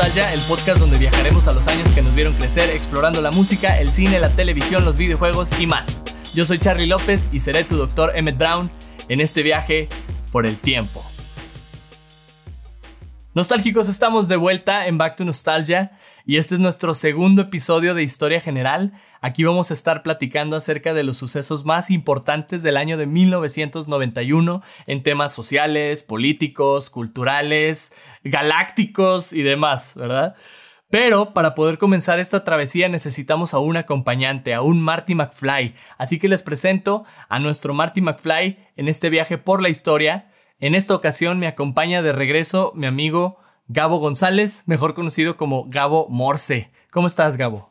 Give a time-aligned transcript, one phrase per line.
[0.00, 3.92] El podcast donde viajaremos a los años que nos vieron crecer explorando la música, el
[3.92, 6.02] cine, la televisión, los videojuegos y más.
[6.32, 8.70] Yo soy Charlie López y seré tu doctor Emmett Brown
[9.10, 9.90] en este viaje
[10.32, 11.04] por el tiempo.
[13.32, 15.92] Nostálgicos, estamos de vuelta en Back to Nostalgia
[16.26, 18.92] y este es nuestro segundo episodio de Historia General.
[19.20, 24.62] Aquí vamos a estar platicando acerca de los sucesos más importantes del año de 1991
[24.88, 27.94] en temas sociales, políticos, culturales,
[28.24, 30.34] galácticos y demás, ¿verdad?
[30.90, 35.76] Pero para poder comenzar esta travesía necesitamos a un acompañante, a un Marty McFly.
[35.98, 40.29] Así que les presento a nuestro Marty McFly en este viaje por la historia
[40.60, 46.08] en esta ocasión me acompaña de regreso mi amigo Gabo González, mejor conocido como Gabo
[46.08, 46.70] Morse.
[46.90, 47.70] ¿Cómo estás, Gabo?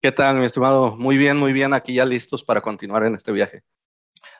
[0.00, 0.96] ¿Qué tal, mi estimado?
[0.96, 1.74] Muy bien, muy bien.
[1.74, 3.62] Aquí ya listos para continuar en este viaje.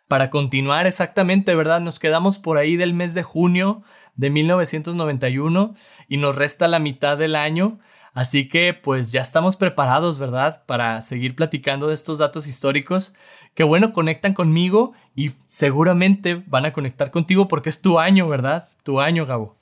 [0.06, 1.80] Para continuar exactamente, ¿verdad?
[1.80, 3.82] Nos quedamos por ahí del mes de junio
[4.14, 5.74] de 1991
[6.08, 7.78] y nos resta la mitad del año.
[8.12, 10.64] Así que pues ya estamos preparados, ¿verdad?
[10.66, 13.14] Para seguir platicando de estos datos históricos
[13.54, 18.68] que bueno, conectan conmigo y seguramente van a conectar contigo porque es tu año, ¿verdad?
[18.82, 19.56] Tu año, Gabo.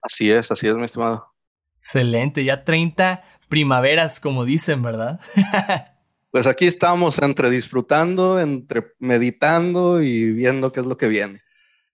[0.00, 1.32] Así es, así es, mi estimado.
[1.78, 5.20] Excelente, ya 30 primaveras, como dicen, ¿verdad?
[6.30, 11.42] pues aquí estamos entre disfrutando, entre meditando y viendo qué es lo que viene.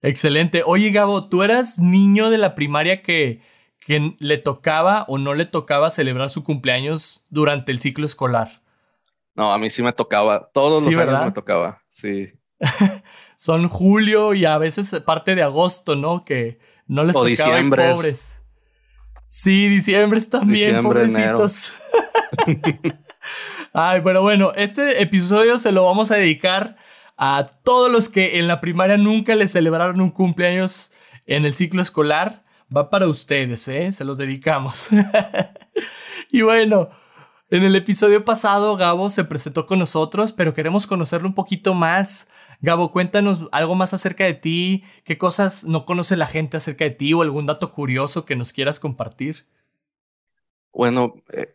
[0.01, 0.63] Excelente.
[0.65, 3.43] Oye, Gabo, ¿tú eras niño de la primaria que,
[3.89, 8.61] que le tocaba o no le tocaba celebrar su cumpleaños durante el ciclo escolar?
[9.35, 10.51] No, a mí sí me tocaba.
[10.53, 12.29] Todos los años me tocaba, sí.
[13.39, 16.23] Son julio y a veces parte de agosto, ¿no?
[16.27, 17.59] Que no les o tocaba
[17.95, 18.43] pobres.
[19.27, 21.73] Sí, diciembre también, pobrecitos.
[23.73, 26.77] Ay, pero bueno, este episodio se lo vamos a dedicar
[27.17, 30.93] a todos los que en la primaria nunca les celebraron un cumpleaños
[31.25, 32.45] en el ciclo escolar.
[32.75, 33.93] Va para ustedes, ¿eh?
[33.93, 34.89] Se los dedicamos.
[36.31, 36.91] y bueno,
[37.51, 42.29] en el episodio pasado, Gabo se presentó con nosotros, pero queremos conocerlo un poquito más.
[42.61, 46.91] Gabo, cuéntanos algo más acerca de ti, qué cosas no conoce la gente acerca de
[46.91, 49.47] ti o algún dato curioso que nos quieras compartir.
[50.75, 51.55] Bueno, eh,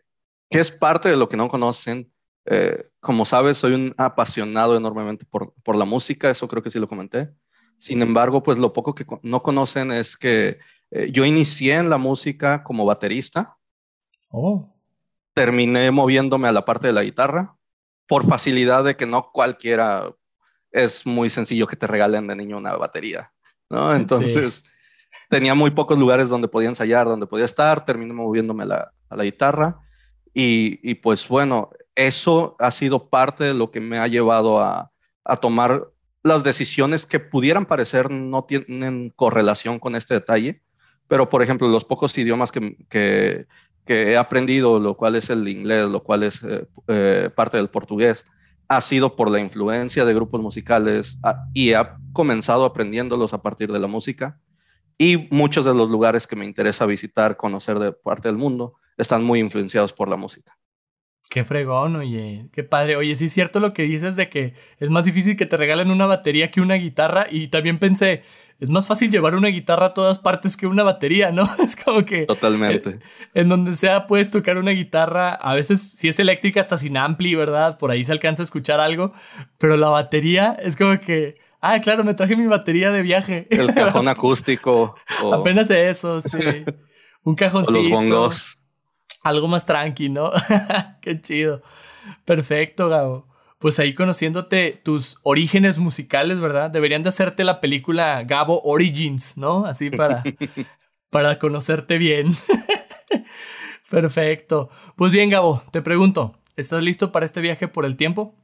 [0.50, 2.10] ¿qué es parte de lo que no conocen?
[2.46, 6.80] Eh, como sabes, soy un apasionado enormemente por, por, la música, eso creo que sí
[6.80, 7.30] lo comenté.
[7.78, 10.58] Sin embargo, pues lo poco que no conocen es que
[10.94, 13.56] eh, yo inicié en la música como baterista.
[14.30, 14.74] Oh
[15.34, 17.56] terminé moviéndome a la parte de la guitarra
[18.06, 20.14] por facilidad de que no cualquiera
[20.70, 23.32] es muy sencillo que te regalen de niño una batería,
[23.68, 23.94] ¿no?
[23.94, 24.64] Entonces
[25.28, 29.16] tenía muy pocos lugares donde podía ensayar, donde podía estar, terminé moviéndome a la, a
[29.16, 29.80] la guitarra
[30.32, 34.90] y, y, pues bueno, eso ha sido parte de lo que me ha llevado a,
[35.24, 35.88] a tomar
[36.24, 40.62] las decisiones que pudieran parecer no tienen correlación con este detalle,
[41.08, 43.46] pero por ejemplo, los pocos idiomas que, que,
[43.86, 48.24] he aprendido, lo cual es el inglés, lo cual es eh, eh, parte del portugués,
[48.68, 51.76] ha sido por la influencia de grupos musicales ah, y he
[52.12, 54.40] comenzado aprendiéndolos a partir de la música.
[54.96, 59.24] Y muchos de los lugares que me interesa visitar, conocer de parte del mundo, están
[59.24, 60.56] muy influenciados por la música.
[61.30, 62.96] Qué fregón, oye, qué padre.
[62.96, 65.90] Oye, sí es cierto lo que dices de que es más difícil que te regalen
[65.90, 67.26] una batería que una guitarra.
[67.28, 68.22] Y también pensé,
[68.64, 71.44] es más fácil llevar una guitarra a todas partes que una batería, ¿no?
[71.62, 72.24] Es como que...
[72.26, 72.98] Totalmente.
[73.34, 77.34] En, donde sea puedes tocar una guitarra, a veces si es eléctrica hasta sin ampli,
[77.34, 77.78] ¿verdad?
[77.78, 79.12] Por ahí se alcanza a escuchar algo,
[79.58, 81.36] pero la batería es como que...
[81.60, 83.46] Ah, claro, me traje mi batería de viaje.
[83.50, 84.96] El cajón acústico.
[85.32, 86.38] Apenas eso, sí.
[87.22, 87.78] Un cajoncito.
[87.78, 88.58] O los bongos.
[89.22, 90.30] Algo más tranqui, ¿no?
[91.00, 91.62] Qué chido.
[92.24, 96.70] Perfecto, Gabo pues ahí conociéndote tus orígenes musicales, ¿verdad?
[96.70, 99.66] Deberían de hacerte la película Gabo Origins, ¿no?
[99.66, 100.22] Así para,
[101.10, 102.32] para conocerte bien.
[103.90, 104.70] Perfecto.
[104.96, 108.34] Pues bien, Gabo, te pregunto, ¿estás listo para este viaje por el tiempo?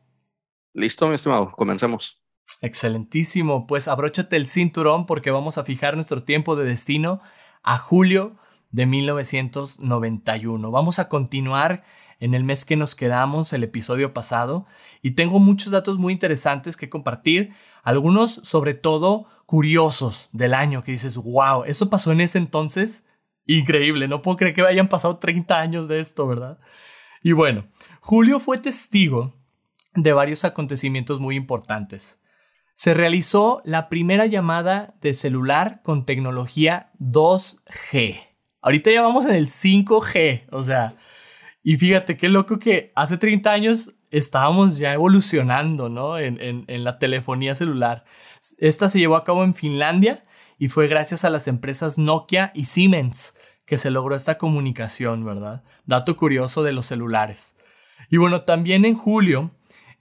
[0.73, 2.21] Listo, mi estimado, comencemos.
[2.63, 7.21] Excelentísimo, pues abróchate el cinturón porque vamos a fijar nuestro tiempo de destino
[7.63, 8.37] a julio
[8.71, 10.71] de 1991.
[10.71, 11.85] Vamos a continuar
[12.21, 14.67] en el mes que nos quedamos, el episodio pasado,
[15.03, 20.93] y tengo muchos datos muy interesantes que compartir, algunos sobre todo curiosos del año, que
[20.93, 23.05] dices, wow, eso pasó en ese entonces,
[23.47, 26.59] increíble, no puedo creer que hayan pasado 30 años de esto, ¿verdad?
[27.23, 27.67] Y bueno,
[28.01, 29.35] Julio fue testigo
[29.95, 32.23] de varios acontecimientos muy importantes.
[32.75, 38.21] Se realizó la primera llamada de celular con tecnología 2G.
[38.63, 40.95] Ahorita ya vamos en el 5G, o sea,
[41.63, 46.19] y fíjate qué loco que hace 30 años estábamos ya evolucionando, ¿no?
[46.19, 48.05] En, la telefonía celular.
[48.59, 50.25] Esta se llevó a cabo en Finlandia
[50.59, 53.37] y fue gracias a las empresas Nokia y Siemens
[53.67, 55.63] que se logró esta comunicación, ¿verdad?
[55.87, 57.57] Dato curioso de los celulares.
[58.09, 59.53] Y bueno, también en julio,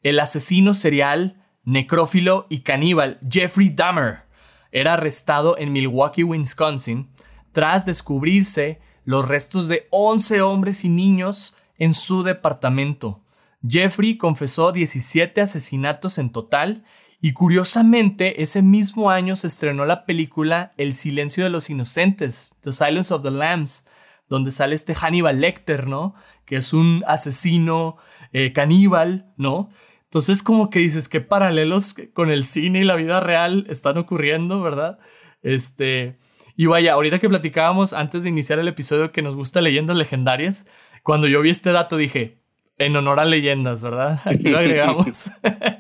[0.02, 4.24] el asesino serial, necrófilo y caníbal Jeffrey Dahmer
[4.72, 7.10] era arrestado en Milwaukee, Wisconsin,
[7.52, 13.22] tras descubrirse los restos de 11 hombres y niños en su departamento.
[13.68, 16.84] Jeffrey confesó 17 asesinatos en total
[17.22, 22.72] y curiosamente ese mismo año se estrenó la película El silencio de los inocentes, The
[22.72, 23.88] Silence of the Lambs,
[24.30, 26.16] donde sale este Hannibal Lecter, ¿no?
[26.46, 27.98] Que es un asesino
[28.32, 29.70] eh, caníbal, ¿no?
[30.06, 34.62] Entonces como que dices, qué paralelos con el cine y la vida real están ocurriendo,
[34.62, 35.00] ¿verdad?
[35.42, 36.19] Este...
[36.60, 40.68] Y vaya, ahorita que platicábamos antes de iniciar el episodio que nos gusta leyendas legendarias,
[41.04, 42.42] cuando yo vi este dato dije,
[42.78, 44.20] en honor a leyendas, ¿verdad?
[44.26, 45.32] Aquí lo agregamos.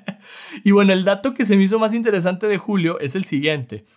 [0.63, 3.87] y bueno, el dato que se me hizo más interesante de Julio es el siguiente.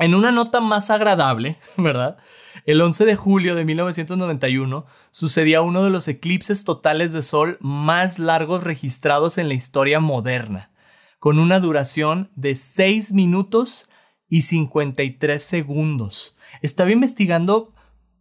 [0.00, 2.16] En una nota más agradable, ¿verdad?
[2.64, 8.18] El 11 de julio de 1991 sucedía uno de los eclipses totales de sol más
[8.18, 10.72] largos registrados en la historia moderna,
[11.20, 13.88] con una duración de 6 minutos
[14.28, 16.36] y 53 segundos.
[16.62, 17.72] Estaba investigando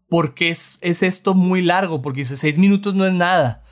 [0.10, 3.64] por qué es, esto muy largo, porque dice 6 minutos no es nada.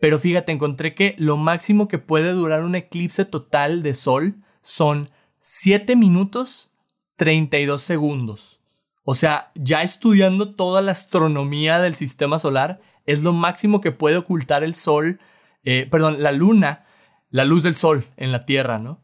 [0.00, 5.08] Pero fíjate, encontré que lo máximo que puede durar un eclipse total de sol son
[5.40, 6.72] 7 minutos
[7.16, 8.60] 32 segundos.
[9.04, 14.16] O sea, ya estudiando toda la astronomía del sistema solar, es lo máximo que puede
[14.16, 15.20] ocultar el sol,
[15.62, 16.86] eh, perdón, la luna,
[17.30, 19.03] la luz del sol en la Tierra, ¿no?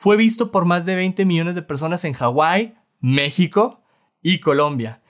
[0.00, 3.82] Fue visto por más de 20 millones de personas en Hawái, México
[4.22, 5.02] y Colombia.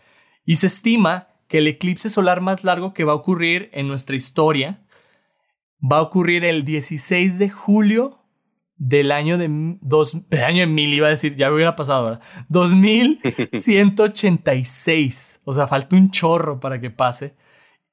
[0.47, 4.17] Y se estima que el eclipse solar más largo que va a ocurrir en nuestra
[4.17, 4.83] historia
[5.79, 8.25] va a ocurrir el 16 de julio
[8.77, 12.21] del año de dos, año de mil, iba a decir, ya me hubiera pasado ahora,
[12.49, 15.43] 2186.
[15.45, 17.37] o sea, falta un chorro para que pase.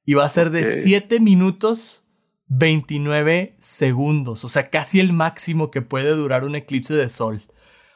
[0.06, 2.05] Y va a ser de 7 minutos
[2.48, 7.42] 29 segundos, o sea, casi el máximo que puede durar un eclipse de sol.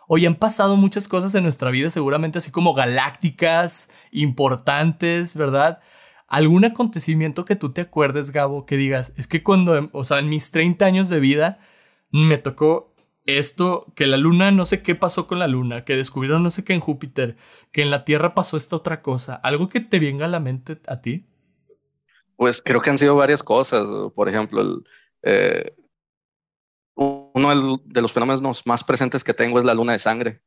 [0.08, 5.80] Hoy han pasado muchas cosas en nuestra vida, seguramente así como galácticas, importantes, ¿verdad?
[6.26, 10.28] ¿Algún acontecimiento que tú te acuerdes, Gabo, que digas, es que cuando, o sea, en
[10.28, 11.58] mis 30 años de vida,
[12.10, 12.92] me tocó
[13.26, 16.64] esto, que la luna, no sé qué pasó con la luna, que descubrieron no sé
[16.64, 17.36] qué en Júpiter,
[17.72, 20.80] que en la Tierra pasó esta otra cosa, algo que te venga a la mente
[20.86, 21.29] a ti.
[22.40, 23.86] Pues creo que han sido varias cosas.
[24.14, 24.82] Por ejemplo,
[25.22, 25.74] eh,
[26.94, 30.40] uno de los fenómenos más presentes que tengo es la luna de sangre.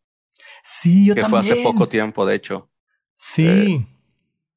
[0.63, 1.43] Sí, yo que también.
[1.43, 2.67] fue hace poco tiempo, de hecho.
[3.15, 3.45] Sí.
[3.45, 3.87] Eh,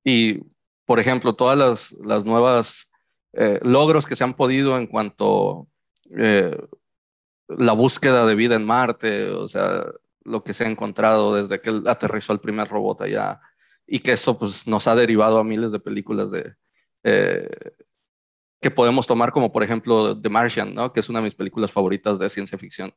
[0.03, 0.45] y,
[0.87, 2.91] por ejemplo, todas las, las nuevas
[3.35, 5.69] eh, logros que se han podido en cuanto
[6.09, 9.85] la búsqueda de vida en Marte, o sea,
[10.25, 13.43] lo que se ha encontrado desde que aterrizó el primer robot allá,
[13.87, 16.55] y que eso pues, nos ha derivado a miles de películas de,
[17.09, 17.49] eh,
[18.61, 20.93] que podemos tomar como por ejemplo The Martian, ¿no?
[20.93, 22.93] que es una de mis películas favoritas de ciencia ficción.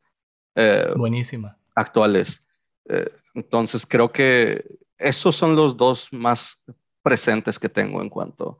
[0.55, 1.55] Eh, Buenísima.
[1.75, 2.41] Actuales.
[2.85, 4.65] Eh, entonces creo que
[4.97, 6.59] esos son los dos más
[7.03, 8.57] presentes que tengo en cuanto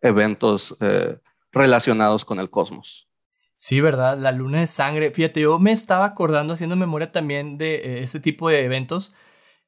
[0.00, 0.76] a eventos
[1.50, 3.08] relacionados con el cosmos.
[3.56, 4.16] Sí, ¿verdad?
[4.16, 5.10] La luna de sangre.
[5.10, 9.12] Fíjate, yo me estaba acordando, haciendo memoria también de ese tipo de eventos.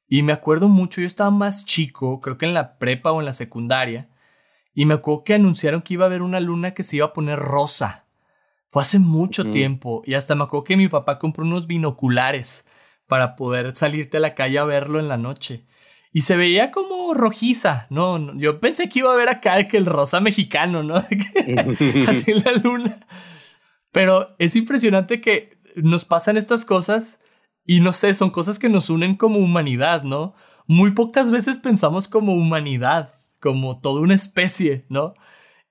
[0.07, 3.25] Y me acuerdo mucho, yo estaba más chico, creo que en la prepa o en
[3.25, 4.07] la secundaria.
[4.77, 7.13] Y me acuerdo que anunciaron que iba a haber una luna que se iba a
[7.13, 8.05] poner rosa.
[8.67, 10.03] Fue hace mucho tiempo.
[10.05, 12.67] Y hasta me acuerdo que mi papá compró unos binoculares
[13.07, 15.65] para poder salirte a la calle a verlo en la noche.
[16.13, 18.37] Y se veía como rojiza, ¿no?
[18.37, 20.97] Yo pensé que iba a ver acá que el rosa mexicano, ¿no?
[22.07, 22.99] Así la luna.
[23.91, 27.19] Pero es impresionante que nos pasan estas cosas
[27.65, 30.35] y no sé, son cosas que nos unen como humanidad, ¿no?
[30.67, 35.13] Muy pocas veces pensamos como humanidad como toda una especie, ¿no?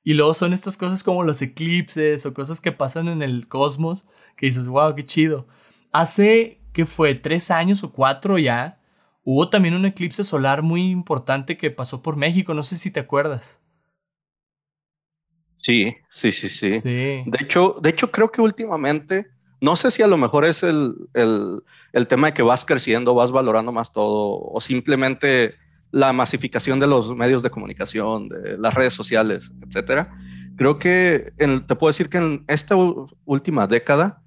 [0.02, 4.04] Y luego son estas cosas como los eclipses o cosas que pasan en el cosmos
[4.36, 5.48] que dices, wow, qué chido.
[5.92, 7.14] Hace, ¿qué fue?
[7.16, 8.80] ¿Tres años o cuatro ya?
[9.24, 13.00] Hubo también un eclipse solar muy importante que pasó por México, no sé si te
[13.00, 13.60] acuerdas.
[15.58, 16.78] Sí, sí, sí, sí.
[16.78, 16.88] sí.
[17.26, 19.26] De, hecho, de hecho, creo que últimamente,
[19.60, 23.14] no sé si a lo mejor es el, el, el tema de que vas creciendo,
[23.14, 25.48] vas valorando más todo, o simplemente
[25.96, 30.14] la masificación de los medios de comunicación, de las redes sociales, etcétera.
[30.58, 32.76] Creo que te puedo decir que en esta
[33.24, 34.20] última década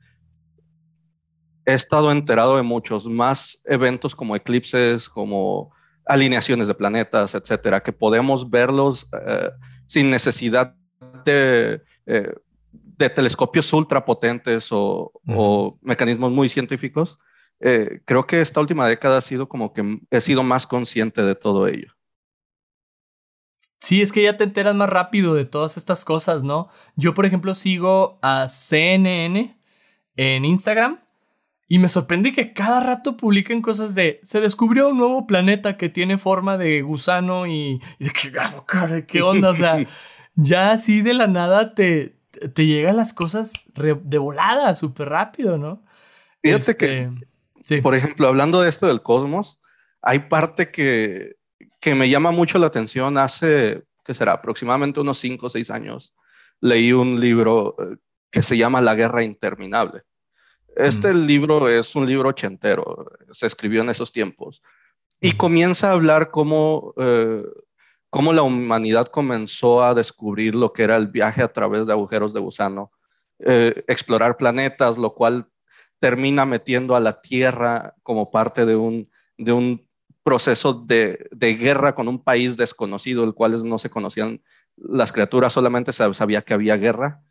[1.68, 5.72] he estado enterado de muchos más eventos como eclipses, como
[6.08, 9.52] alineaciones de planetas, etcétera, que podemos verlos eh,
[9.86, 10.74] sin necesidad
[11.24, 12.34] de, eh,
[12.72, 17.20] de telescopios ultrapotentes o, o mecanismos muy científicos
[17.60, 21.36] eh, creo que esta última década ha sido como que he sido más consciente de
[21.36, 21.94] todo ello.
[23.82, 26.70] Sí, es que ya te enteras más rápido de todas estas cosas, ¿no?
[26.96, 29.58] Yo, por ejemplo, sigo a CNN
[30.16, 31.00] en Instagram
[31.68, 35.88] y me sorprende que cada rato publiquen cosas de se descubrió un nuevo planeta que
[35.88, 39.50] tiene forma de gusano y, de que, ah, ¿qué onda?
[39.52, 39.78] O sea,
[40.36, 42.16] ya así de la nada te,
[42.54, 45.84] te llegan las cosas de volada, súper rápido, ¿no?
[46.42, 47.12] Fíjate que,
[47.78, 49.62] este, por ejemplo, hablando de esto del cosmos,
[50.02, 51.40] hay parte que
[51.80, 53.18] que me llama mucho la atención.
[53.18, 54.34] Hace, ¿qué será?
[54.34, 56.14] Aproximadamente unos 5 o 6 años,
[56.60, 57.98] leí un libro eh,
[58.32, 60.04] que se llama La Guerra Interminable.
[60.76, 61.26] Este mm.
[61.26, 64.62] libro es un libro ochentero, se escribió en esos tiempos,
[65.20, 67.44] y comienza a hablar cómo, eh,
[68.10, 72.34] cómo la humanidad comenzó a descubrir lo que era el viaje a través de agujeros
[72.34, 72.92] de gusano,
[73.40, 75.50] eh, explorar planetas, lo cual
[76.00, 79.88] termina metiendo a la Tierra como parte de un, de un
[80.24, 81.30] proceso de,
[81.60, 84.42] guerra con un país desconocido, el cual no se conocían
[84.78, 87.22] las criaturas, solamente se sabía que había guerra.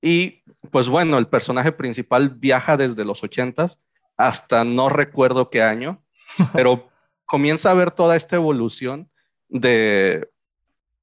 [0.00, 3.78] Y pues bueno, el personaje principal viaja desde los ochentas
[4.16, 6.04] hasta no recuerdo qué año,
[6.52, 6.88] pero
[7.24, 9.10] comienza a ver toda esta evolución
[9.48, 10.28] de,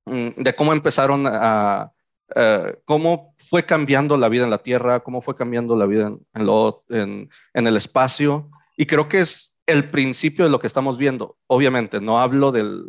[0.05, 1.91] mm, de cómo empezaron a,
[2.85, 6.11] cómo fue cambiando la vida en la Tierra, cómo fue cambiando la vida
[6.89, 8.49] en, en el espacio.
[8.77, 11.37] Y creo que es el principio de lo que estamos viendo.
[11.47, 12.83] Obviamente, no hablo del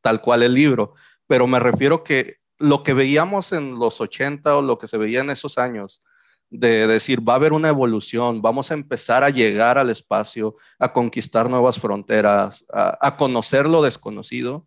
[0.00, 0.94] tal cual el libro,
[1.26, 5.20] pero me refiero que lo que veíamos en los 80 o lo que se veía
[5.20, 6.02] en esos años,
[6.50, 10.92] de decir, va a haber una evolución, vamos a empezar a llegar al espacio, a
[10.92, 14.66] conquistar nuevas fronteras, a, conocer lo desconocido,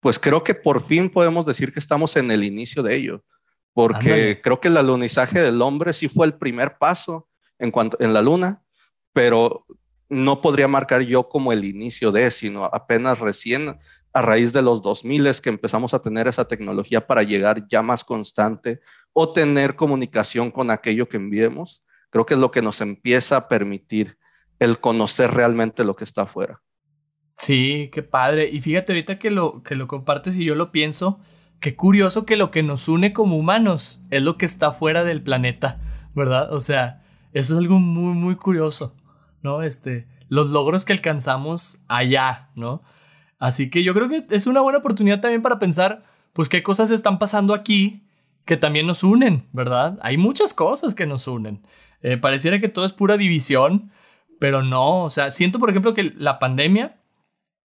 [0.00, 3.24] pues creo que por fin podemos decir que estamos en el inicio de ello,
[3.78, 7.28] porque creo que el alunizaje del hombre sí fue el primer paso
[7.60, 8.60] en, cuanto, en la luna,
[9.12, 9.66] pero
[10.08, 13.78] no podría marcar yo como el inicio de, sino apenas recién
[14.12, 18.02] a raíz de los 2000 que empezamos a tener esa tecnología para llegar ya más
[18.02, 18.80] constante
[19.12, 23.48] o tener comunicación con aquello que enviemos, creo que es lo que nos empieza a
[23.48, 24.18] permitir
[24.58, 26.60] el conocer realmente lo que está afuera.
[27.36, 28.50] Sí, qué padre.
[28.50, 31.20] Y fíjate ahorita que lo, que lo compartes y yo lo pienso,
[31.60, 35.22] qué curioso que lo que nos une como humanos es lo que está fuera del
[35.22, 35.80] planeta,
[36.14, 36.52] ¿verdad?
[36.52, 38.94] O sea, eso es algo muy, muy curioso.
[39.42, 39.62] ¿no?
[39.62, 42.82] Este, los logros que alcanzamos allá, ¿no?
[43.38, 46.90] Así que yo creo que es una buena oportunidad también para pensar, pues, qué cosas
[46.90, 48.04] están pasando aquí
[48.44, 49.98] que también nos unen, ¿verdad?
[50.02, 51.62] Hay muchas cosas que nos unen.
[52.02, 53.92] Eh, pareciera que todo es pura división,
[54.40, 56.97] pero no, o sea, siento, por ejemplo, que la pandemia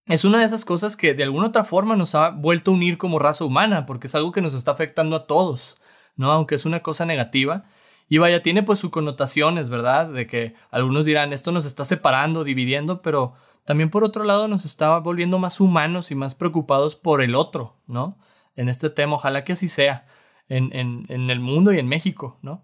[0.06, 2.98] es una de esas cosas que de alguna otra forma nos ha vuelto a unir
[2.98, 5.78] como raza humana, porque es algo que nos está afectando a todos,
[6.16, 6.32] ¿no?
[6.32, 7.66] Aunque es una cosa negativa.
[8.10, 10.10] Y vaya, tiene pues sus connotaciones, ¿verdad?
[10.10, 13.34] De que algunos dirán, esto nos está separando, dividiendo, pero
[13.66, 17.78] también por otro lado nos está volviendo más humanos y más preocupados por el otro,
[17.88, 18.18] ¿no?
[18.56, 20.06] En este tema, ojalá que así sea
[20.50, 22.64] en, en, el mundo y en México, ¿no?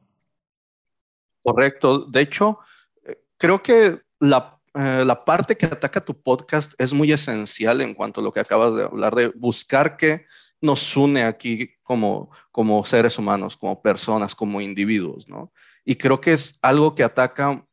[1.41, 1.99] Correcto.
[1.99, 2.59] De hecho,
[3.05, 7.93] eh, creo que la, eh, la parte que ataca tu podcast es muy esencial en
[7.93, 10.25] cuanto a lo que acabas de hablar, de buscar que
[10.61, 15.51] nos une aquí como, como seres humanos, como personas, como individuos, ¿no?
[15.85, 17.63] Y creo que es algo que ataca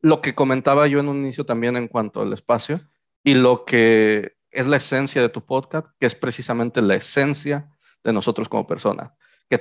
[0.00, 2.80] lo que comentaba yo en un inicio también en cuanto al espacio
[3.24, 7.68] y lo que es la esencia de tu podcast, que es precisamente la esencia
[8.04, 9.10] de nosotros como personas.
[9.50, 9.58] Que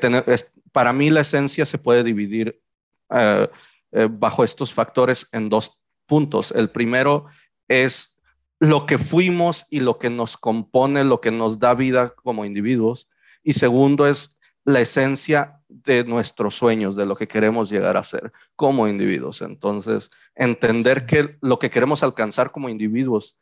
[0.71, 2.61] para mí la esencia se puede dividir
[3.09, 3.49] eh,
[3.91, 6.51] eh, bajo estos factores en dos puntos.
[6.51, 7.25] El primero
[7.67, 8.15] es
[8.59, 13.09] lo que fuimos y lo que nos compone, lo que nos da vida como individuos.
[13.43, 18.31] Y segundo es la esencia de nuestros sueños, de lo que queremos llegar a ser
[18.55, 19.41] como individuos.
[19.41, 23.37] Entonces, entender que lo que queremos alcanzar como individuos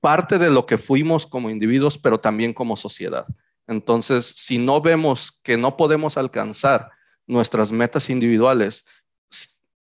[0.00, 3.26] parte de lo que fuimos como individuos, pero también como sociedad.
[3.66, 6.90] Entonces, si no vemos que no podemos alcanzar
[7.26, 8.84] nuestras metas individuales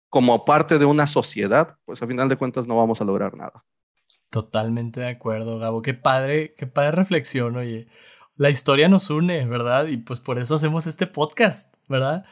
[0.10, 3.64] como parte de una sociedad, pues a final de cuentas no vamos a lograr nada.
[4.30, 5.82] Totalmente de acuerdo, Gabo.
[5.82, 7.88] Qué padre, qué padre reflexión, oye.
[8.36, 9.88] La historia nos une, ¿verdad?
[9.88, 12.26] Y pues por eso hacemos este podcast, ¿verdad?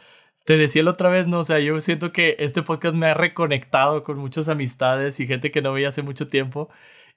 [0.46, 1.40] Te decía la otra vez, ¿no?
[1.40, 5.52] O sea, yo siento que este podcast me ha reconectado con muchas amistades y gente
[5.52, 6.70] que no veía hace mucho tiempo.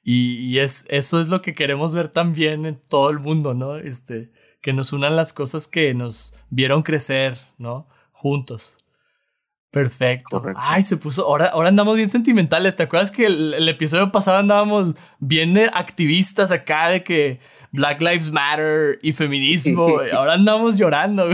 [0.02, 3.76] Y, es, eso es lo que queremos ver también en todo el mundo, ¿no?
[3.76, 7.86] Este, que nos unan las cosas que nos vieron crecer, ¿no?
[8.12, 8.79] Juntos.
[9.70, 10.42] Perfecto.
[10.56, 11.24] Ay, se puso.
[11.24, 12.74] Ahora, ahora andamos bien sentimentales.
[12.74, 18.98] ¿Te acuerdas que el, episodio pasado andábamos bien activistas acá de que Black Lives Matter
[19.00, 20.00] y feminismo?
[20.12, 21.28] ahora andamos llorando,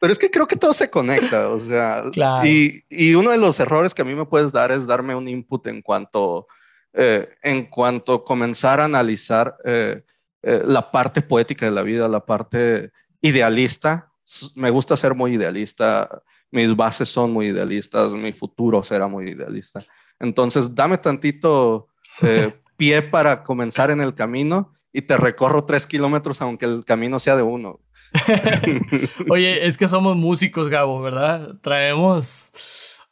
[0.00, 2.04] Pero es que creo que todo se conecta, o sea,
[2.44, 5.26] y, y, uno de los errores que a mí me puedes dar es darme un
[5.26, 6.46] input en cuanto,
[6.92, 10.04] eh, en cuanto comenzar a analizar eh,
[10.42, 14.12] eh, la parte poética de la vida, la parte idealista.
[14.54, 19.80] Me gusta ser muy idealista, mis bases son muy idealistas, mi futuro será muy idealista.
[20.20, 21.88] Entonces, dame tantito
[22.22, 27.18] eh, pie para comenzar en el camino y te recorro tres kilómetros aunque el camino
[27.18, 27.80] sea de uno.
[29.30, 31.56] Oye, es que somos músicos, Gabo, ¿verdad?
[31.62, 32.52] Traemos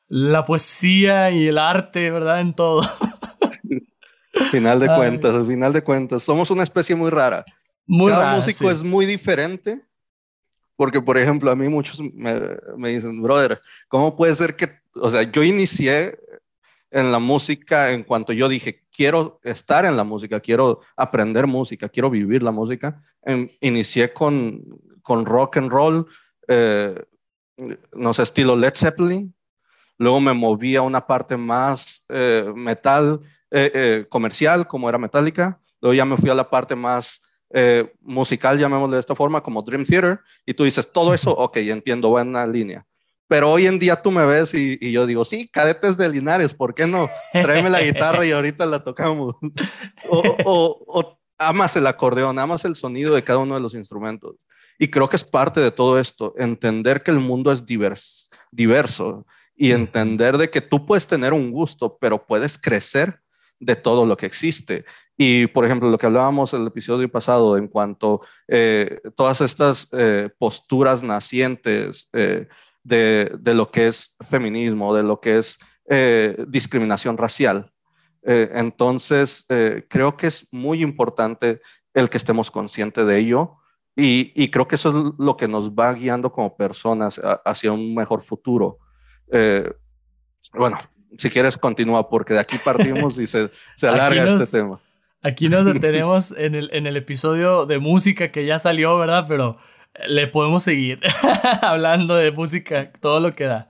[0.09, 2.41] la poesía y el arte, ¿verdad?
[2.41, 2.83] En todo.
[4.51, 7.45] Final de cuentas, al final de cuentas, somos una especie muy rara.
[7.87, 9.83] Muy Cada músico es muy diferente,
[10.77, 12.41] porque por ejemplo, a mí muchos me,
[12.77, 16.19] me, dicen, brother, ¿cómo puede ser que, o sea, yo inicié
[16.91, 21.89] en la música en cuanto yo dije, quiero estar en la música, quiero aprender música,
[21.89, 23.03] quiero vivir la música,
[23.61, 24.63] inicié con,
[25.03, 26.07] con rock and roll,
[26.49, 26.95] eh,
[27.93, 29.35] no sé, estilo Led Zeppelin,
[29.99, 35.61] luego me moví a una parte más eh, metal, eh, eh, comercial, como era Metallica.
[35.81, 39.63] Luego ya me fui a la parte más eh, musical, llamémosle de esta forma, como
[39.63, 40.21] Dream Theater.
[40.45, 42.87] Y tú dices, todo eso, ok, entiendo, buena línea.
[43.29, 46.75] Pero hoy en día tú me ves y, yo digo, sí, cadetes de Linares, ¿por
[46.75, 47.11] qué no?
[47.33, 49.35] Tráeme la guitarra y ahorita la tocamos.
[50.09, 54.37] o, amas el acordeón, amas el sonido de cada uno de los instrumentos.
[54.79, 59.27] Y creo que es parte de todo esto, entender que el mundo es diverso
[59.57, 63.21] y entender de que tú puedes tener un gusto, pero puedes crecer
[63.59, 64.85] de todo lo que existe.
[65.19, 69.41] Y, por ejemplo, lo que hablábamos en el episodio pasado en cuanto a eh, todas
[69.41, 72.49] estas eh, posturas nacientes eh,
[72.85, 75.59] de, de, lo que es feminismo, de lo que es
[76.49, 77.71] discriminación racial.
[78.25, 79.47] entonces,
[79.89, 81.61] creo que es muy importante
[81.95, 83.59] el que estemos conscientes de ello
[83.95, 87.95] y, y, creo que eso es lo que nos va guiando como personas hacia un
[87.95, 88.79] mejor futuro.
[90.53, 90.79] bueno,
[91.17, 94.81] si quieres continúa, porque de aquí partimos y se, se alarga este tema.
[95.27, 99.25] Aquí nos detenemos en el, episodio de música que ya salió, ¿verdad?
[99.27, 99.59] Pero
[100.07, 101.01] le podemos seguir
[101.63, 103.69] hablando de música, todo lo que da.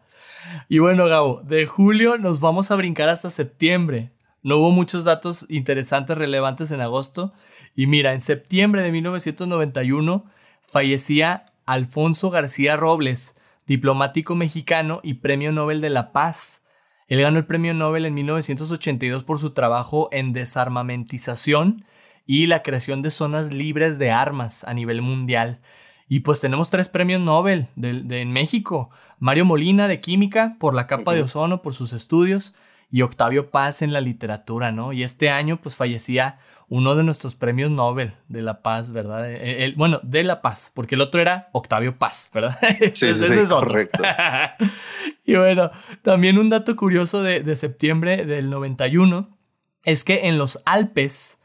[0.68, 4.10] Y bueno, Gabo, de julio nos vamos a brincar hasta septiembre.
[4.42, 7.32] No hubo muchos datos interesantes, relevantes en agosto.
[7.74, 10.26] Y mira, en septiembre de 1991
[10.60, 13.34] fallecía Alfonso García Robles,
[13.66, 16.65] diplomático mexicano y premio Nobel de la Paz.
[17.08, 21.84] Él ganó el premio Nobel en 1982 por su trabajo en desarmamentización
[22.26, 25.60] y la creación de zonas libres de armas a nivel mundial.
[26.08, 28.90] Y pues tenemos tres premios Nobel de, en México.
[29.18, 32.54] Mario Molina de Química por la capa de ozono, por sus estudios,
[32.90, 34.92] y Octavio Paz en la literatura, ¿no?
[34.92, 36.38] Y este año pues fallecía
[36.68, 39.30] uno de nuestros premios Nobel de la Paz, ¿verdad?
[39.30, 42.58] El, bueno, de la Paz, porque el otro era Octavio Paz, ¿verdad?
[42.92, 44.02] Sí, sí, es correcto.
[45.26, 45.70] y bueno,
[46.02, 49.36] también un dato curioso de, de, septiembre del 91
[49.84, 51.40] es que en los Alpes,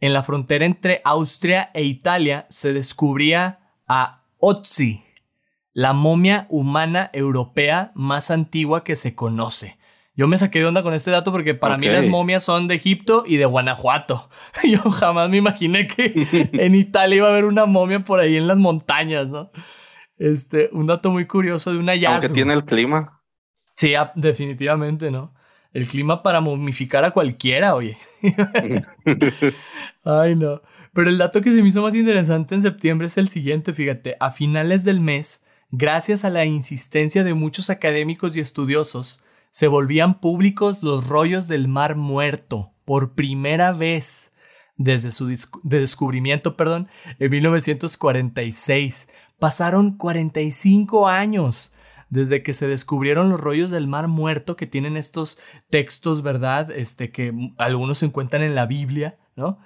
[0.00, 5.04] en la frontera entre Austria e Italia, se descubría a Otzi,
[5.72, 9.78] la momia humana europea más antigua que se conoce.
[10.16, 12.76] Yo me saqué de onda con este dato porque para mí las momias son de
[12.76, 14.28] Egipto y de Guanajuato.
[14.62, 16.12] Yo jamás me imaginé que
[16.52, 19.50] en Italia iba a haber una momia por ahí en las montañas, ¿no?
[20.16, 22.14] Este, un dato muy curioso de una hallazgo.
[22.14, 23.23] Aunque tiene el clima.
[23.76, 25.32] Sí, definitivamente, ¿no?
[25.72, 27.98] El clima para momificar a cualquiera, oye.
[30.04, 30.62] Ay, no.
[30.92, 34.16] Pero el dato que se me hizo más interesante en septiembre es el siguiente, fíjate.
[34.20, 40.20] A finales del mes, gracias a la insistencia de muchos académicos y estudiosos, se volvían
[40.20, 44.32] públicos los rollos del Mar Muerto por primera vez
[44.76, 45.32] desde su
[45.62, 49.08] descubrimiento, perdón, en 1946.
[49.38, 51.72] Pasaron 45 años
[52.10, 55.38] desde que se descubrieron los rollos del Mar Muerto que tienen estos
[55.70, 56.70] textos, ¿verdad?
[56.70, 59.58] Este que algunos se encuentran en la Biblia, ¿no?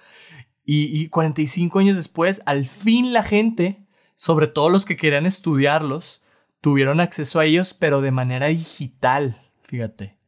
[0.65, 6.23] Y, y 45 años después, al fin la gente, sobre todo los que querían estudiarlos,
[6.61, 10.19] tuvieron acceso a ellos, pero de manera digital fíjate.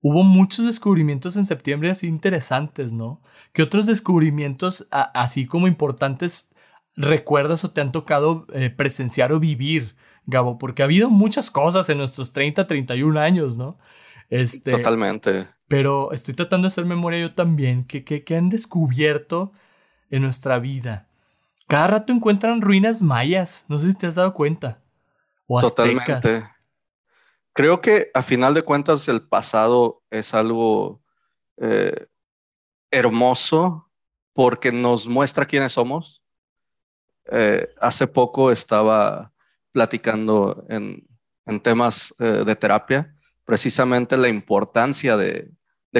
[0.00, 3.20] Hubo muchos descubrimientos en septiembre así interesantes, ¿no?
[3.52, 6.50] ¿Qué otros descubrimientos así como importantes
[6.96, 10.58] recuerdas o te han tocado eh, presenciar o vivir, Gabo?
[10.58, 13.78] Porque ha habido muchas cosas en nuestros 30, 31 años, ¿no?
[14.28, 15.48] Este, Totalmente.
[15.68, 17.84] Pero estoy tratando de hacer memoria yo también.
[17.84, 19.52] ¿Qué, qué, han descubierto
[20.10, 21.08] en nuestra vida?
[21.68, 23.64] Cada rato encuentran ruinas mayas.
[23.68, 24.80] No sé si te has dado cuenta.
[25.46, 26.20] O aztecas.
[26.20, 26.48] Totalmente.
[27.52, 31.00] Creo que a final de cuentas el pasado es algo
[31.56, 32.06] eh,
[32.90, 33.88] hermoso
[34.34, 36.22] porque nos muestra quiénes somos.
[37.32, 39.32] Eh, hace poco estaba
[39.76, 41.06] platicando en,
[41.62, 45.52] temas eh, de terapia precisamente la importancia de,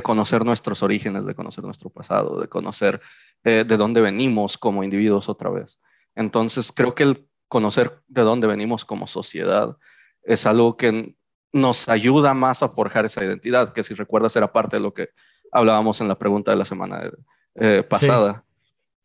[0.03, 3.01] conocer nuestros orígenes, de conocer nuestro pasado, de conocer
[3.45, 5.81] de dónde venimos como individuos otra vez.
[6.15, 9.77] Entonces, creo que el conocer de dónde venimos como sociedad
[10.23, 11.15] es algo que
[11.53, 15.11] nos ayuda más a forjar esa identidad, que si recuerdas era parte de lo que
[15.53, 17.11] hablábamos en la pregunta de la semana
[17.55, 18.45] eh, pasada.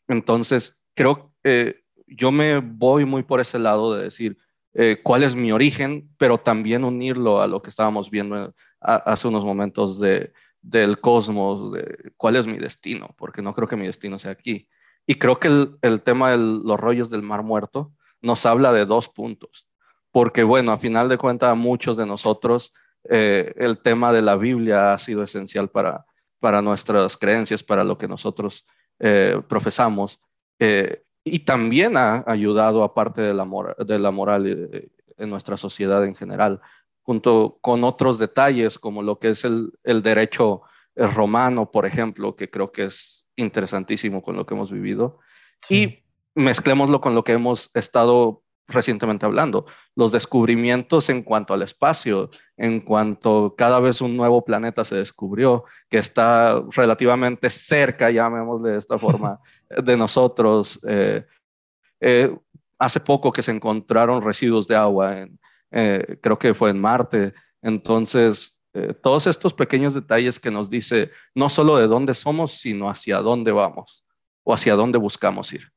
[0.07, 4.37] Entonces, creo que eh, yo me voy muy por ese lado de decir
[4.73, 9.45] eh, cuál es mi origen, pero también unirlo a lo que estábamos viendo hace unos
[9.45, 14.17] momentos de, del cosmos, de cuál es mi destino, porque no creo que mi destino
[14.19, 14.67] sea aquí.
[15.05, 15.47] Y creo que
[15.81, 19.69] el, tema de los rollos del Mar Muerto nos habla de dos puntos,
[20.11, 22.73] porque bueno, a final de cuentas, muchos de nosotros,
[23.09, 26.05] eh, el tema de la Biblia ha sido esencial para,
[26.39, 28.65] para nuestras creencias, para lo que nosotros
[28.99, 30.19] eh, profesamos,
[30.59, 36.15] eh, y también ha ayudado, aparte de la, de la moral en nuestra sociedad en
[36.15, 36.61] general,
[37.03, 40.61] junto con otros detalles como lo que es el, el derecho
[40.95, 45.19] romano, por ejemplo, que creo que es interesantísimo con lo que hemos vivido.
[45.69, 46.03] Y
[46.35, 52.81] mezclémoslo con lo que hemos estado recientemente hablando, los descubrimientos en cuanto al espacio, en
[52.81, 58.97] cuanto cada vez un nuevo planeta se descubrió, que está relativamente cerca, llamémosle de esta
[58.97, 59.39] forma,
[59.83, 60.79] de nosotros.
[60.87, 61.25] Eh,
[61.99, 62.35] eh,
[62.79, 65.39] hace poco que se encontraron residuos de agua, en,
[65.71, 67.33] eh, creo que fue en Marte.
[67.61, 68.57] Entonces,
[69.01, 73.51] todos estos pequeños detalles que nos dice no solo de dónde somos, sino hacia dónde
[73.51, 74.05] vamos
[74.43, 75.73] o hacia dónde buscamos ir.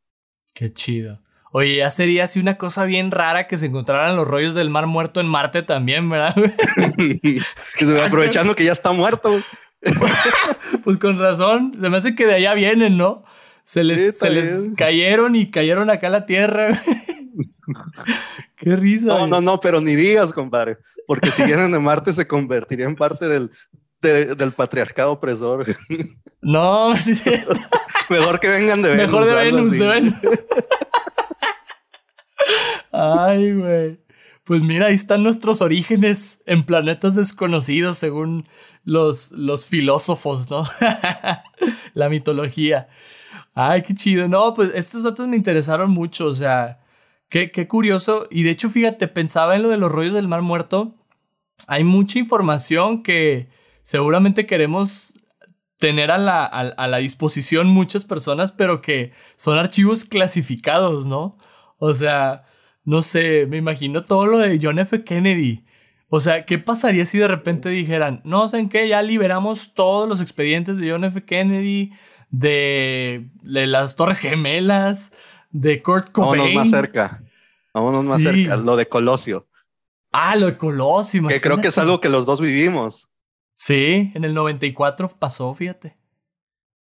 [0.55, 1.24] Qué chido.
[1.57, 4.89] Oye, ya sería así una cosa bien rara que se encontraran los rollos del mar
[4.89, 6.35] muerto en Marte también, ¿verdad?
[8.05, 9.41] Aprovechando que ya está muerto.
[10.85, 13.23] pues con razón, se me hace que de allá vienen, ¿no?
[13.63, 16.83] Se les, se les cayeron y cayeron acá a la Tierra.
[18.57, 19.07] Qué risa.
[19.07, 20.79] No, no, no, pero ni digas, compadre.
[21.07, 23.53] Porque si vienen de Marte se convertiría en parte del,
[24.01, 25.65] del patriarcado opresor.
[26.43, 27.31] No, sí, sí.
[28.11, 29.07] Mejor que vengan de Venus.
[29.07, 30.15] Mejor de Venus, de Venus.
[32.93, 33.99] Ay, güey.
[34.45, 38.47] Pues mira, ahí están nuestros orígenes en planetas desconocidos según
[38.85, 40.65] los, los filósofos, ¿no?
[41.95, 42.89] La mitología.
[43.55, 44.29] Ay, qué chido.
[44.29, 46.81] No, pues estos datos me interesaron mucho, o sea,
[47.29, 48.27] qué, qué curioso.
[48.31, 50.95] Y de hecho, fíjate, pensaba en lo de los rollos del mar muerto.
[51.67, 53.49] Hay mucha información que
[53.83, 55.15] seguramente queremos
[55.79, 61.37] tener a la, a, la disposición muchas personas, pero que son archivos clasificados, ¿no?
[61.87, 62.47] O sea,
[62.85, 65.05] no sé, me imagino todo lo de John F.
[65.05, 65.67] Kennedy.
[66.09, 70.09] O sea, ¿qué pasaría si de repente dijeran, no sé en qué, ya liberamos todos
[70.09, 71.27] los expedientes de John F.
[71.27, 71.93] Kennedy,
[72.31, 75.13] de, de las Torres Gemelas,
[75.51, 76.41] de Kurt Cobain?
[76.41, 77.23] Vámonos más cerca.
[77.75, 78.57] Vámonos más cerca.
[78.57, 79.47] Lo de Colosio.
[80.11, 81.29] Ah, lo de Colosio.
[81.29, 83.11] Que creo que es algo que los dos vivimos.
[83.53, 85.99] Sí, en el 94 pasó, fíjate.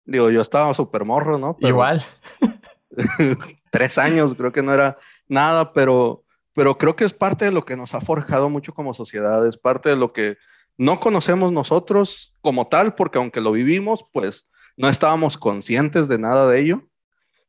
[0.05, 1.57] Digo, yo estaba súper morro, ¿no?
[1.59, 2.01] Igual.
[3.75, 7.65] tres años, creo que no era nada, pero, pero creo que es parte de lo
[7.65, 10.37] que nos ha forjado mucho como sociedad, es parte de lo que
[10.77, 14.45] no conocemos nosotros como tal, porque aunque lo vivimos, pues
[14.77, 16.83] no estábamos conscientes de nada de ello.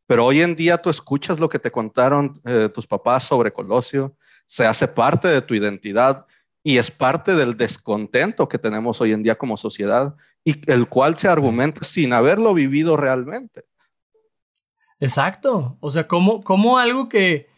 [0.09, 4.17] Pero hoy en día tú escuchas lo que te contaron eh, tus papás sobre Colosio,
[4.47, 6.27] se hace parte de tu identidad
[6.65, 11.17] y es parte del descontento que tenemos hoy en día como sociedad y el cual
[11.17, 13.63] se argumenta sin haberlo vivido realmente.
[15.01, 15.77] Exacto.
[15.81, 17.49] O sea, como, como algo que,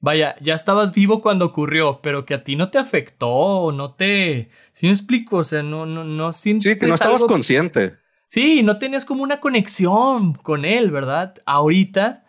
[0.00, 4.50] vaya, ya estabas vivo cuando ocurrió, pero que a ti no te afectó, no te...
[4.72, 5.38] ¿Sí me explico?
[5.38, 7.96] O sea, no, no, no sientes Sí, que no estabas consciente.
[8.28, 11.34] Sí, no tenías como una conexión con él, ¿verdad?
[11.46, 12.24] Ahorita,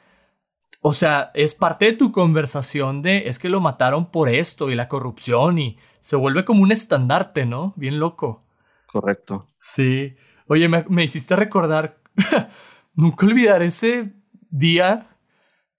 [0.82, 4.76] o sea, es parte de tu conversación de, es que lo mataron por esto y
[4.76, 7.74] la corrupción y se vuelve como un estandarte, ¿no?
[7.76, 8.46] Bien loco.
[8.86, 9.48] Correcto.
[9.60, 10.16] Sí.
[10.48, 12.00] Oye, me, hiciste recordar,
[12.94, 14.14] nunca olvidar ese
[14.50, 15.08] día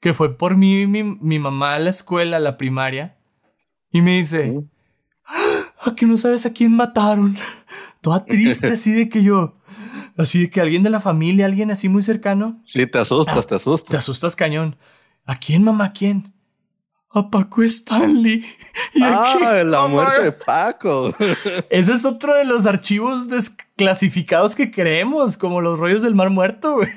[0.01, 3.17] que fue por mí mi, mamá a la escuela, a la primaria,
[3.91, 4.63] y me dice,
[5.81, 7.37] ¿a que no sabes a quién mataron?
[8.01, 9.57] Toda triste así de que yo,
[10.17, 12.61] así de que alguien de la familia, alguien así muy cercano.
[12.65, 13.91] Sí, te asustas, te asustas.
[13.91, 14.77] Te asustas cañón.
[15.25, 15.87] ¿A quién, mamá?
[15.87, 16.33] ¿A quién?
[17.11, 18.45] a Paco Stanley.
[19.03, 21.15] ah, la muerte de Paco.
[21.71, 26.75] Ese es otro de los archivos desclasificados que creemos, como los rollos del mar muerto,
[26.77, 26.93] güey.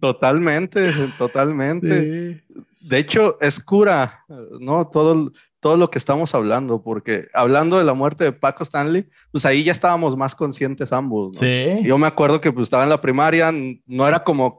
[0.00, 2.42] Totalmente, totalmente.
[2.80, 4.24] De hecho, es cura,
[4.60, 4.88] ¿no?
[4.88, 9.46] Todo, todo lo que estamos hablando, porque hablando de la muerte de Paco Stanley, pues
[9.46, 11.38] ahí ya estábamos más conscientes ambos.
[11.38, 11.82] Sí.
[11.82, 13.52] Yo me acuerdo que pues, estaba en la primaria,
[13.86, 14.58] no era como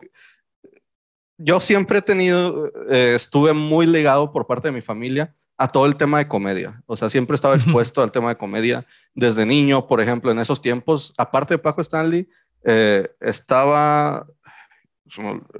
[1.38, 5.86] yo siempre he tenido, eh, estuve muy ligado por parte de mi familia a todo
[5.86, 6.82] el tema de comedia.
[6.86, 10.62] O sea, siempre estaba expuesto al tema de comedia desde niño, por ejemplo, en esos
[10.62, 12.28] tiempos, aparte de Paco Stanley,
[12.64, 14.28] eh, estaba,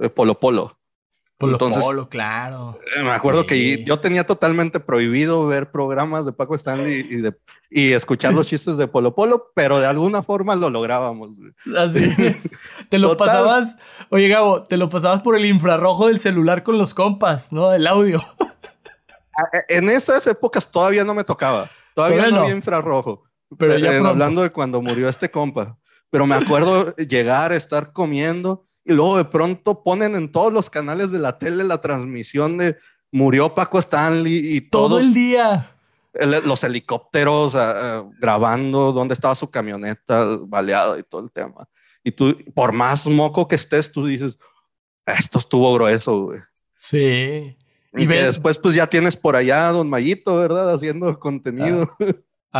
[0.00, 0.78] eh, Polo Polo.
[1.38, 2.76] Polo Polo, claro.
[2.96, 7.32] Eh, me acuerdo que yo tenía totalmente prohibido ver programas de Paco Stanley y, de,
[7.70, 11.30] y escuchar los chistes de Polo Polo, pero de alguna forma lo lográbamos.
[11.76, 12.50] Así es.
[12.88, 13.78] Te lo pasabas,
[14.10, 17.72] oye Gabo, te lo pasabas por el infrarrojo del celular con los compas, ¿no?
[17.72, 18.20] El audio.
[19.52, 21.70] Eh, en esas épocas todavía no me tocaba.
[21.94, 23.22] Todavía no había infrarrojo.
[23.56, 25.78] Pero ya hablando de cuando murió este compa.
[26.10, 31.10] Pero me acuerdo llegar, estar comiendo y luego de pronto ponen en todos los canales
[31.10, 32.78] de la tele la transmisión de
[33.12, 35.70] murió Paco Stanley y todo el día.
[36.14, 41.68] los helicópteros ah, ah, grabando dónde estaba su camioneta baleada y todo el tema.
[42.02, 44.38] Y tú, por más moco que estés, tú dices,
[45.04, 46.40] esto estuvo grueso, güey.
[46.78, 47.56] Sí.
[47.92, 50.72] Y, después, pues ya tienes por allá a Don Mayito, ¿verdad?
[50.72, 51.90] Haciendo contenido.
[52.00, 52.06] Ah.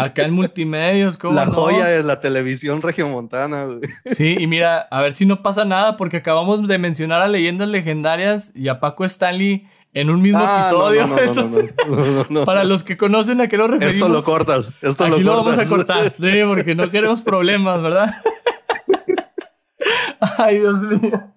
[0.05, 3.81] Acá en multimedios, como La joya de la televisión regiomontana, güey.
[4.05, 7.69] Sí, y mira, a ver si no pasa nada, porque acabamos de mencionar a leyendas
[7.69, 12.45] legendarias y a Paco Stanley en un mismo ah, episodio.
[12.45, 13.97] para los que conocen a qué nos referimos.
[13.97, 14.73] Esto lo cortas.
[14.83, 16.13] Esto aquí lo, vamos a cortar.
[16.21, 18.15] Sí, porque no queremos problemas, ¿verdad?
[20.39, 21.33] Ay, Dios mío.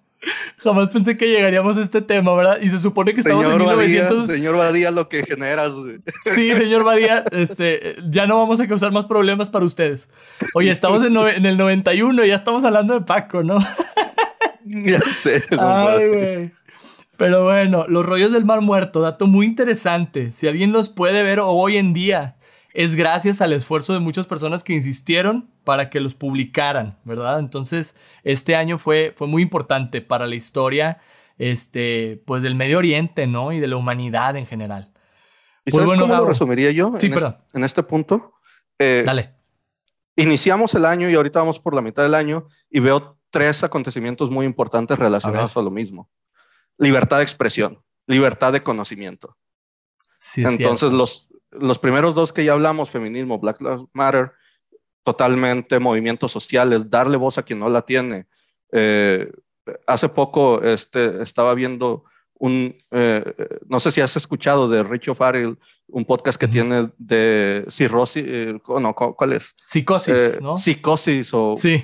[0.58, 2.60] Jamás pensé que llegaríamos a este tema, ¿verdad?
[2.62, 4.28] Y se supone que estamos en 1900.
[4.28, 5.72] señor Badía, lo que generas,
[6.24, 10.10] Sí, señor Badía, este, ya no vamos a causar más problemas para ustedes.
[10.54, 13.58] Oye, estamos en, el 91 y ya estamos hablando de Paco, ¿no?
[14.66, 15.44] Ya sé.
[15.58, 16.52] Ay, güey.
[17.18, 20.32] Pero bueno, los rollos del Mar Muerto, dato muy interesante.
[20.32, 22.36] Si alguien los puede ver hoy en día,
[22.74, 27.40] es gracias al esfuerzo de muchas personas que insistieron para que los publicaran, ¿verdad?
[27.40, 31.00] Entonces, este año fue, fue muy importante para la historia,
[31.38, 33.52] este, pues del Medio Oriente, ¿no?
[33.52, 34.92] Y de la humanidad en general.
[35.66, 38.34] ¿Y pues sabes cómo lo resumiría yo sí, en, este, en este punto?
[38.80, 39.36] Eh, Dale.
[40.16, 44.30] Iniciamos el año y ahorita vamos por la mitad del año y veo tres acontecimientos
[44.30, 46.10] muy importantes relacionados a, lo mismo.
[46.78, 49.38] Libertad de expresión, libertad de conocimiento.
[50.16, 54.32] Sí, Entonces, los, los primeros dos que ya hablamos, feminismo, Black Lives Matter,
[55.04, 58.28] totalmente movimientos sociales, darle voz a quien no la tiene.
[58.72, 59.32] Eh,
[59.88, 63.24] hace poco este, estaba viendo un, eh,
[63.68, 68.60] no sé si has escuchado de Richo Farrell, un podcast que tiene de cirrosis, eh,
[68.68, 69.54] no, ¿cuál es?
[69.66, 70.58] Psicosis, ¿no?
[70.58, 71.56] Psicosis o...
[71.56, 71.84] Sí.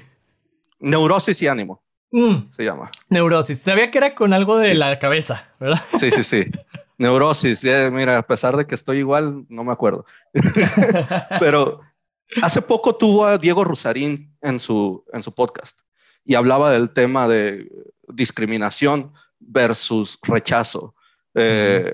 [0.80, 1.84] Neurosis y ánimo.
[2.12, 2.52] Mm.
[2.56, 2.90] Se llama.
[3.10, 3.60] Neurosis.
[3.60, 5.82] Sabía que era con algo de la cabeza, ¿verdad?
[6.00, 6.46] Sí, sí, sí.
[6.98, 10.06] Neurosis, mira, a pesar de que estoy igual, no me acuerdo.
[11.40, 11.82] Pero
[12.42, 15.80] hace poco tuvo a Diego Rusarín en su, en su podcast
[16.26, 17.72] y hablaba del tema de
[18.10, 20.96] discriminación versus rechazo.
[21.36, 21.94] Eh,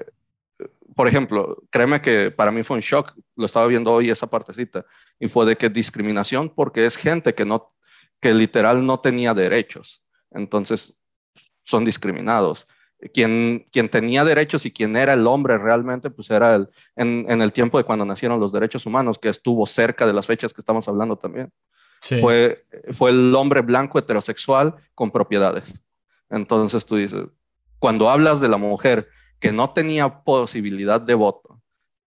[0.96, 4.86] por ejemplo, créeme que para mí fue un shock, lo estaba viendo hoy esa partecita,
[5.20, 7.74] y fue de que discriminación porque es gente que no,
[8.20, 10.96] que literal no tenía derechos, entonces
[11.64, 12.68] son discriminados
[13.12, 17.42] quien, quien tenía derechos y quien era el hombre realmente, pues era el, en, en,
[17.42, 20.62] el tiempo de cuando nacieron los derechos humanos, que estuvo cerca de las fechas que
[20.62, 21.52] estamos hablando también.
[22.20, 25.74] Fue, fue el hombre blanco heterosexual con propiedades.
[26.30, 27.30] Entonces tú dices,
[27.80, 29.08] cuando hablas de la mujer
[29.40, 31.62] que no tenía posibilidad de voto,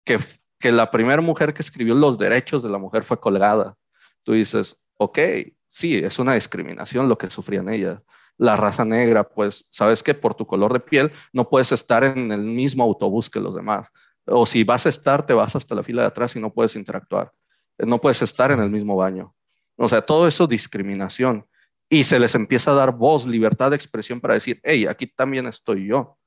[0.05, 0.19] que,
[0.59, 3.77] que la primera mujer que escribió los derechos de la mujer fue colgada,
[4.23, 5.19] tú dices, ok,
[5.67, 8.03] sí, es una discriminación lo que sufrían ellas
[8.39, 12.33] la raza negra, pues sabes que por tu color de piel no puedes estar en
[12.33, 13.93] el mismo autobús que los demás.
[14.27, 16.77] O si vas a estar, te vas hasta la fila de atrás y no puedes
[16.77, 17.33] interactuar.
[17.79, 19.35] No puedes estar en el mismo baño.
[19.77, 21.47] O sea, todo eso discriminación.
[21.89, 25.47] Y se les empieza a dar voz, libertad de expresión para decir, hey, aquí también
[25.47, 26.19] estoy yo.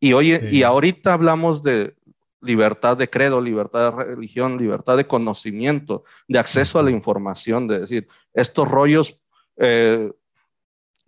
[0.00, 1.96] Y, hoy, y ahorita hablamos de
[2.40, 7.80] libertad de credo, libertad de religión, libertad de conocimiento, de acceso a la información, de
[7.80, 9.20] decir, estos rollos
[9.56, 10.12] eh,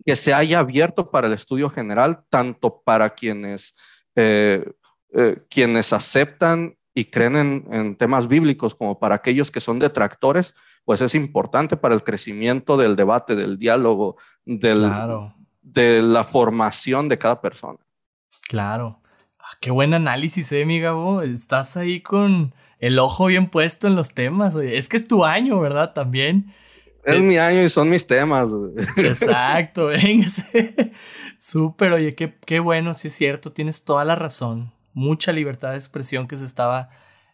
[0.05, 3.75] que se haya abierto para el estudio general, tanto para quienes,
[4.15, 4.71] eh,
[5.13, 11.01] eh, quienes aceptan y creen en, temas bíblicos como para aquellos que son detractores, pues
[11.01, 14.91] es importante para el crecimiento del debate, del diálogo, del,
[15.61, 17.79] de la formación de cada persona.
[18.49, 18.99] Claro.
[19.39, 21.21] Ah, qué buen análisis, eh, mi Gabo.
[21.21, 24.55] Estás ahí con el ojo bien puesto en los temas.
[24.55, 25.93] Es que es tu año, ¿verdad?
[25.93, 26.53] También.
[27.03, 28.49] Es mi año y son mis temas.
[28.97, 30.27] Exacto, venga.
[31.37, 34.71] Súper, oye, qué, qué, bueno, sí es cierto, tienes toda la razón.
[34.93, 36.89] Mucha libertad de expresión que se estaba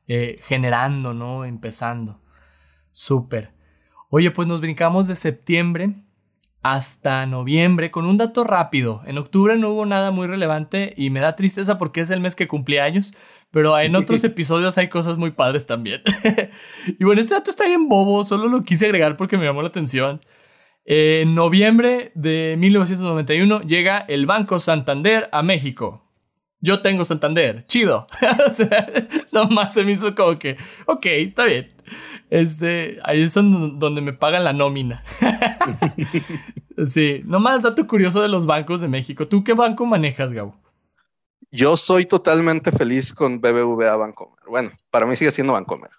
[0.08, 1.44] eh, generando, ¿no?
[1.44, 2.22] Empezando.
[2.92, 3.52] Súper.
[4.10, 5.96] Oye, pues nos brincamos de septiembre
[6.64, 9.02] hasta noviembre con un dato rápido.
[9.06, 12.36] En octubre no hubo nada muy relevante y me da tristeza porque es el mes
[12.36, 13.14] que cumplí años,
[13.58, 16.04] pero en otros episodios hay cosas muy padres también.
[17.00, 19.70] y bueno, este dato está bien bobo, solo lo quise agregar porque me llamó la
[19.70, 20.22] atención.
[20.86, 26.04] En noviembre de 1991 llega el Banco Santander a México.
[26.62, 28.06] Yo tengo Santander, chido.
[28.48, 28.92] o sea,
[29.32, 31.72] nomás se me hizo como que, ok, está bien.
[32.30, 35.04] Este, ahí es donde me pagan la nómina.
[36.86, 39.28] sí, nomás dato curioso de los bancos de México.
[39.28, 40.67] ¿Tú qué banco manejas, Gabo?
[41.58, 44.38] Yo soy totalmente feliz con BBVA Bancomer.
[44.48, 45.90] Bueno, para mí sigue siendo Bancomer.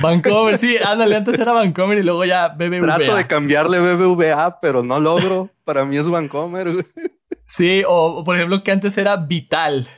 [0.00, 2.80] Bancomer, sí, ándale, antes era Bancomer y luego ya BBVA.
[2.80, 5.50] Trato de cambiarle BBVA, pero no logro.
[5.64, 6.86] Para mí es Bancomer.
[7.42, 9.88] Sí, o por ejemplo que antes era Vital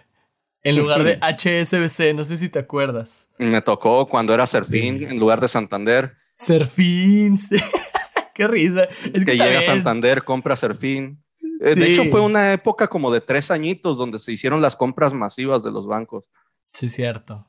[0.63, 3.29] en lugar de HSBC, no sé si te acuerdas.
[3.37, 6.15] Me tocó cuando era Serfín en lugar de Santander.
[6.33, 7.57] Serfín, sí.
[8.35, 8.89] Qué risa.
[9.13, 11.23] Es que, llega a Santander, compra Serfín.
[11.61, 15.15] Eh, de hecho, fue una época como de tres añitos donde se hicieron las compras
[15.15, 16.25] masivas de los bancos.
[16.73, 17.47] Sí, cierto.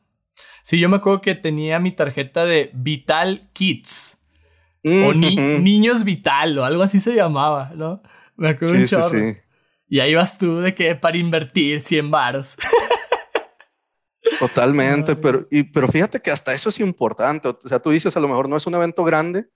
[0.64, 4.18] Sí, yo me acuerdo que tenía mi tarjeta de Vital Kids.
[4.84, 8.02] o Niños Vital o algo así se llamaba, ¿no?
[8.36, 9.10] Me acuerdo un chorro.
[9.10, 9.38] Sí,
[9.88, 12.58] y ahí vas tú de que para invertir 100 baros.
[14.40, 17.48] Totalmente, pero, y, pero fíjate que hasta eso es importante.
[17.48, 19.48] O sea, tú dices a lo mejor no es un evento grande,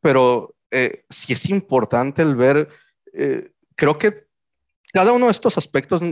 [0.00, 2.68] pero eh, sí es importante el ver
[3.12, 4.26] eh, creo que
[4.92, 6.02] cada uno de estos aspectos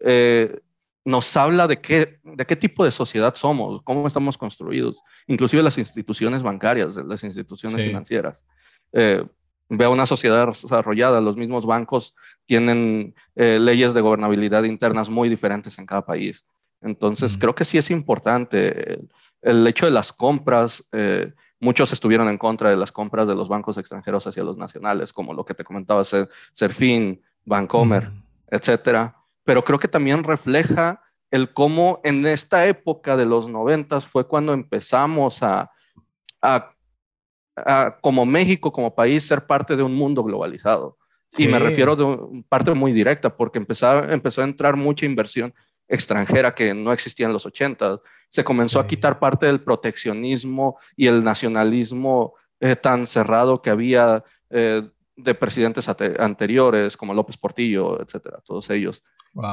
[0.00, 0.60] eh,
[1.04, 5.78] nos habla de qué, de qué tipo de sociedad somos, cómo estamos construidos, inclusive las
[5.78, 8.44] instituciones bancarias, las instituciones financieras.
[8.92, 9.24] Eh,
[9.68, 15.78] ve una sociedad desarrollada, los mismos bancos tienen eh, leyes de gobernabilidad internas muy diferentes
[15.78, 16.44] en cada país.
[16.82, 18.98] Entonces, creo que sí es importante
[19.42, 20.82] el, hecho de las compras.
[21.60, 25.34] Muchos estuvieron en contra de las compras de los bancos extranjeros hacia los nacionales, como
[25.34, 26.02] lo que te comentaba
[26.52, 28.10] Serfín, Bancomer,
[28.48, 29.14] etcétera.
[29.44, 34.52] Pero creo que también refleja el cómo en esta época de los noventas fue cuando
[34.52, 35.70] empezamos a,
[38.00, 40.96] como México, como país, ser parte de un mundo globalizado.
[41.36, 45.54] Y me refiero de parte muy directa, porque empezó, empezó a entrar mucha inversión
[45.90, 48.00] extranjera que no existía en los 80.
[48.28, 54.24] Se comenzó a quitar parte del proteccionismo y el nacionalismo eh, tan cerrado que había
[54.48, 54.82] eh,
[55.16, 59.04] de presidentes anteriores como López Portillo, etcétera, todos ellos.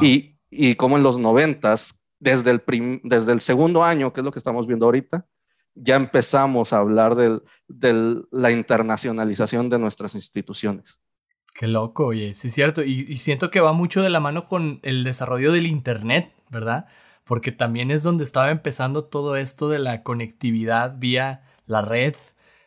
[0.02, 4.32] Y, y, como en los noventas, desde el, desde el segundo año, que es lo
[4.32, 5.26] que estamos viendo ahorita,
[5.76, 11.00] ya empezamos a hablar de la internacionalización de nuestras instituciones.
[11.58, 12.84] Qué loco, oye, sí es cierto.
[12.84, 16.86] Y, siento que va mucho de la mano con el desarrollo del Internet, ¿verdad?
[17.24, 22.14] Porque también es donde estaba empezando todo esto de la conectividad vía la red.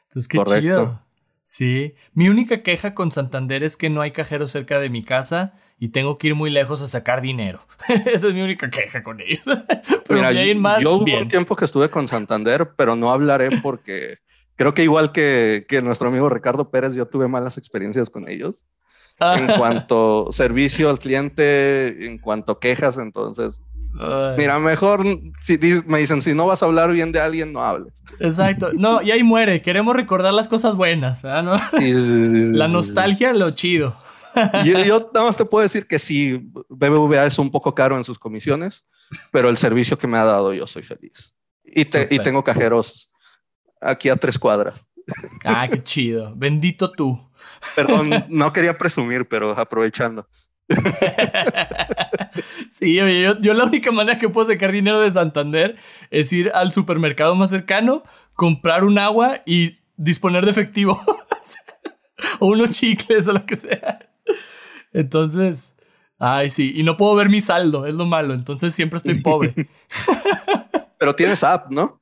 [0.09, 1.00] Entonces, qué chido.
[1.44, 1.94] Sí.
[2.14, 5.90] Mi única queja con Santander es que no hay cajero cerca de mi casa y
[5.90, 7.64] tengo que ir muy lejos a sacar dinero.
[8.07, 9.44] Esa es mi única queja con ellos.
[10.09, 14.18] pero Mira, más, yo hubo un tiempo que estuve con Santander, pero no hablaré porque
[14.57, 18.66] creo que igual que, que nuestro amigo Ricardo Pérez, yo tuve malas experiencias con ellos
[19.20, 23.61] en cuanto servicio al cliente, en cuanto quejas, entonces
[24.38, 25.04] Mira, mejor
[25.40, 27.92] si me dicen, si no vas a hablar bien de alguien, no hables.
[28.20, 28.70] Exacto.
[28.72, 29.62] No, y ahí muere.
[29.62, 31.61] Queremos recordar las cosas buenas, ¿verdad?
[31.72, 33.96] La nostalgia, lo chido.
[34.64, 38.04] Yo, yo, nada más te puedo decir que sí, BBVA es un poco caro en
[38.04, 38.87] sus comisiones,
[39.33, 41.35] pero el servicio que me ha dado yo soy feliz.
[41.64, 43.11] Y, y tengo cajeros
[43.80, 44.88] aquí a tres cuadras.
[45.44, 46.33] Ah, qué chido.
[46.37, 47.30] Bendito tú.
[47.75, 50.27] Perdón, no quería presumir, pero aprovechando.
[52.71, 53.07] sí, yo,
[53.41, 55.77] yo, la única manera que puedo sacar dinero de Santander
[56.11, 61.03] es ir al supermercado más cercano, comprar un agua y disponer de efectivo.
[62.39, 64.11] o unos chicles o lo que sea.
[64.93, 65.77] Entonces,
[66.19, 69.55] ay, sí, y no puedo ver mi saldo, es lo malo, entonces siempre estoy pobre.
[70.99, 72.00] Pero tienes app, ¿no?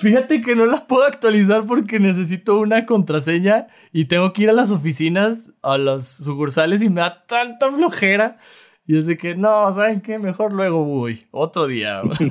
[0.00, 4.54] Fíjate que no las puedo actualizar porque necesito una contraseña y tengo que ir a
[4.54, 8.38] las oficinas, a las sucursales y me da tanta flojera.
[8.86, 10.18] Y es de que no, ¿saben qué?
[10.18, 12.00] Mejor luego voy, otro día.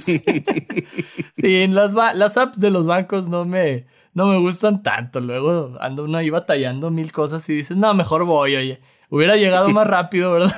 [1.33, 3.85] sí, las, las apps de los bancos no me,
[4.15, 5.19] no me gustan tanto.
[5.19, 8.81] Luego ando uno ahí batallando mil cosas y dices, no, mejor voy, oye.
[9.11, 10.55] Hubiera llegado más rápido, ¿verdad?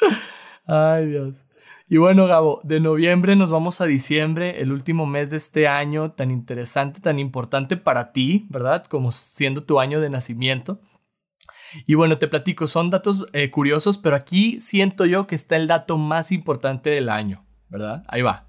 [0.66, 1.46] Ay, Dios.
[1.86, 6.12] Y bueno, Gabo, de noviembre nos vamos a diciembre, el último mes de este año
[6.12, 8.86] tan interesante, tan importante para ti, ¿verdad?
[8.86, 10.80] Como siendo tu año de nacimiento.
[11.86, 15.66] Y bueno, te platico, son datos eh, curiosos, pero aquí siento yo que está el
[15.66, 18.04] dato más importante del año, ¿verdad?
[18.08, 18.46] Ahí va.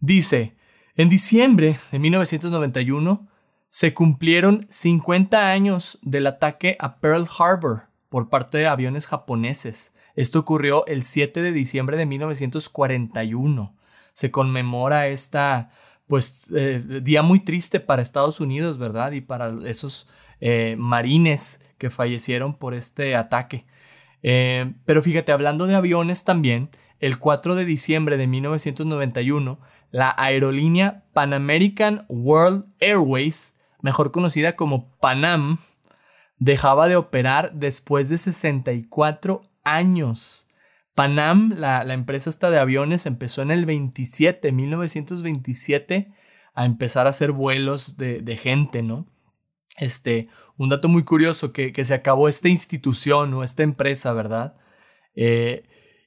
[0.00, 0.54] Dice,
[0.96, 3.26] en diciembre de 1991
[3.68, 9.94] se cumplieron 50 años del ataque a Pearl Harbor por parte de aviones japoneses.
[10.20, 13.74] Esto ocurrió el 7 de diciembre de 1941.
[14.12, 15.70] Se conmemora esta,
[16.08, 19.12] pues, eh, día muy triste para Estados Unidos, ¿verdad?
[19.12, 20.10] Y para esos
[20.42, 23.64] eh, marines que fallecieron por este ataque.
[24.22, 26.68] Eh, pero fíjate, hablando de aviones también,
[26.98, 29.58] el 4 de diciembre de 1991,
[29.90, 35.60] la aerolínea Pan American World Airways, mejor conocida como Panam,
[36.38, 40.48] dejaba de operar después de 64 años.
[40.94, 46.12] Panam, la, empresa esta de aviones, empezó en el 27, 1927,
[46.54, 49.06] a empezar a hacer vuelos de, gente, ¿no?
[49.78, 54.56] Este, un dato muy curioso, que, se acabó esta institución o esta empresa, ¿verdad?
[55.14, 55.64] Eh,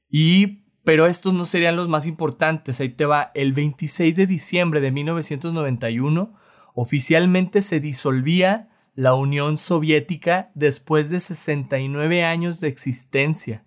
[0.09, 2.79] y, pero estos no serían los más importantes.
[2.79, 6.37] Ahí te va, el 26 de diciembre de 1991,
[6.75, 13.65] oficialmente se disolvía la Unión Soviética después de 69 años de existencia.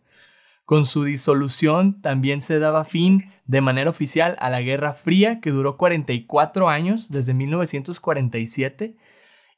[0.64, 5.50] Con su disolución también se daba fin de manera oficial a la Guerra Fría que
[5.50, 8.96] duró 44 años desde 1947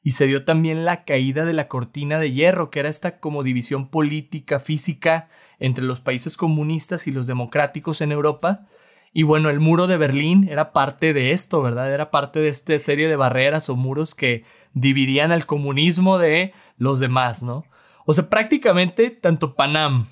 [0.01, 3.43] y se dio también la caída de la cortina de hierro, que era esta como
[3.43, 8.67] división política, física entre los países comunistas y los democráticos en Europa.
[9.11, 11.93] Y bueno, el muro de Berlín era parte de esto, ¿verdad?
[11.93, 16.99] Era parte de esta serie de barreras o muros que dividían al comunismo de los
[16.99, 17.65] demás, ¿no?
[18.05, 20.07] O sea, prácticamente tanto Panam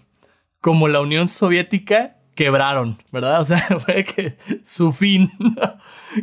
[0.62, 3.40] como la Unión Soviética quebraron, ¿verdad?
[3.42, 5.32] O sea, fue que su fin.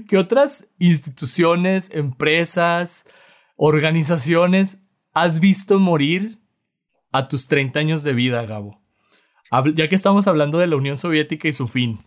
[0.09, 3.07] ¿Qué otras instituciones, empresas,
[3.57, 4.81] organizaciones
[5.13, 6.39] has visto morir
[7.13, 8.81] a tus 30 años de vida, Gabo?
[9.75, 12.01] Ya que estamos hablando de la Unión Soviética y su fin.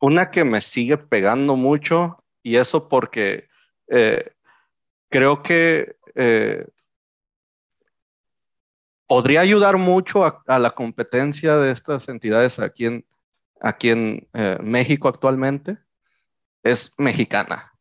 [0.00, 3.48] Una que me sigue pegando mucho, y eso porque
[3.88, 4.32] eh,
[5.08, 6.66] creo que eh,
[9.06, 13.04] podría ayudar mucho a, la competencia de estas entidades aquí en,
[13.60, 15.78] aquí en eh, México actualmente.
[16.62, 17.72] Es mexicana.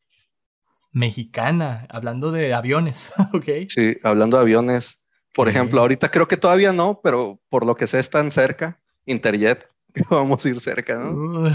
[0.91, 3.67] Mexicana, hablando de aviones, ok.
[3.69, 5.01] Sí, hablando de aviones.
[5.33, 8.79] Por ejemplo, ahorita creo que todavía no, pero por lo que sé están cerca.
[9.05, 9.67] Interjet,
[10.09, 11.49] vamos a ir cerca, ¿no?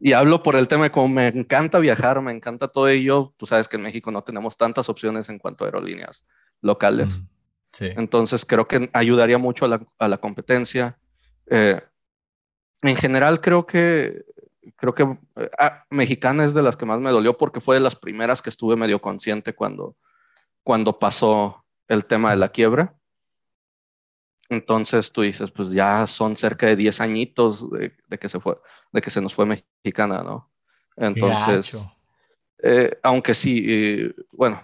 [0.00, 3.34] Y hablo por el tema de cómo me encanta viajar, me encanta todo ello.
[3.36, 6.24] Tú sabes que en México no tenemos tantas opciones en cuanto a aerolíneas
[6.62, 7.22] locales.
[7.78, 10.98] Entonces creo que ayudaría mucho a la, competencia.
[11.46, 11.80] Eh,
[12.82, 14.24] en general creo que
[14.76, 15.02] creo que
[15.36, 18.42] eh, ah, Mexicana es de las que más me dolió porque fue de las primeras
[18.42, 19.96] que estuve medio consciente cuando,
[20.62, 22.94] cuando pasó el tema de la quiebra.
[24.50, 28.56] Entonces tú dices, pues ya son cerca de 10 añitos de, que se fue,
[28.92, 30.50] de que se nos fue Mexicana, ¿no?
[30.96, 31.88] Entonces,
[32.58, 34.62] eh, aunque sí, bueno,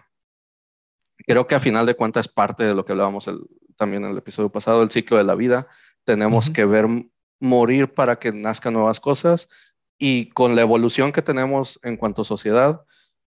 [1.26, 3.30] creo que a final de cuentas es parte de lo que hablábamos
[3.76, 5.68] también en el episodio pasado, el ciclo de la vida.
[6.04, 6.86] Tenemos que ver
[7.38, 9.48] morir para que nazcan nuevas cosas
[9.98, 12.82] y con la evolución que tenemos en cuanto a sociedad,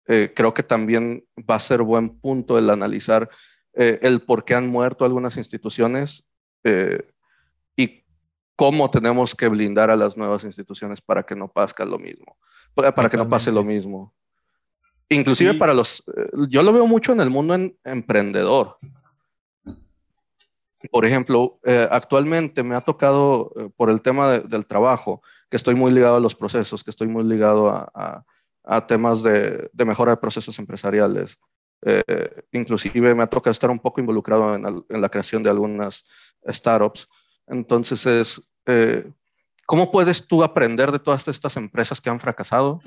[0.07, 3.29] eh, creo que también va a ser buen punto el analizar
[3.75, 6.28] eh, el por qué han muerto algunas instituciones
[6.65, 7.07] eh,
[7.77, 8.05] y
[8.57, 12.37] cómo tenemos que blindar a las nuevas instituciones para que no pase lo mismo,
[12.75, 14.15] para que no pase lo mismo.
[15.11, 18.77] Inclusive para los, eh, yo lo veo mucho en el mundo emprendedor.
[20.91, 25.75] Por ejemplo, eh, actualmente me ha tocado eh, por el tema del trabajo, que estoy
[25.75, 28.25] muy ligado a los procesos, que estoy muy ligado a,
[28.87, 31.39] temas de, mejora de procesos empresariales.
[32.53, 36.05] inclusive me ha tocado estar un poco involucrado en, la creación de algunas
[36.49, 37.09] startups.
[37.46, 38.42] Entonces es,
[39.66, 42.80] ¿cómo puedes tú aprender de todas estas empresas que han fracasado?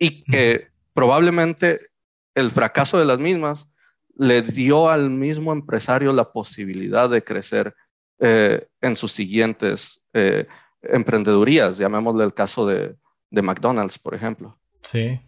[0.00, 1.90] y que probablemente
[2.34, 3.68] el fracaso de las mismas
[4.16, 7.74] le dio al mismo empresario la posibilidad de crecer
[8.18, 10.46] eh, en sus siguientes eh,
[10.82, 12.96] emprendedurías, llamémosle el caso de,
[13.30, 14.58] McDonald's, por ejemplo.
[14.80, 15.20] Sí.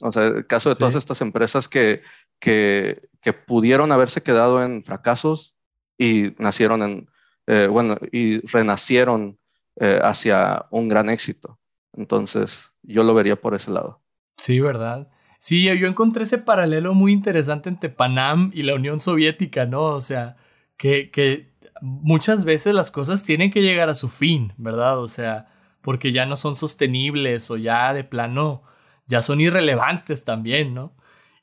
[0.00, 2.02] O sea, el caso de todas estas empresas que,
[2.40, 3.00] que,
[3.46, 5.56] pudieron haberse quedado en fracasos
[5.96, 7.10] y nacieron en,
[7.46, 9.38] eh, bueno, y renacieron
[9.76, 11.58] hacia un gran éxito.
[11.96, 14.00] Entonces, yo lo vería por ese lado.
[14.36, 15.08] Sí, ¿verdad?
[15.38, 19.82] Sí, yo encontré ese paralelo muy interesante entre Panam y la Unión Soviética, ¿no?
[19.82, 20.36] O sea,
[20.76, 24.98] que, que muchas veces las cosas tienen que llegar a su fin, ¿verdad?
[24.98, 25.48] O sea,
[25.82, 28.62] porque ya no son sostenibles o ya de plano,
[29.06, 30.94] ya son irrelevantes también, ¿no?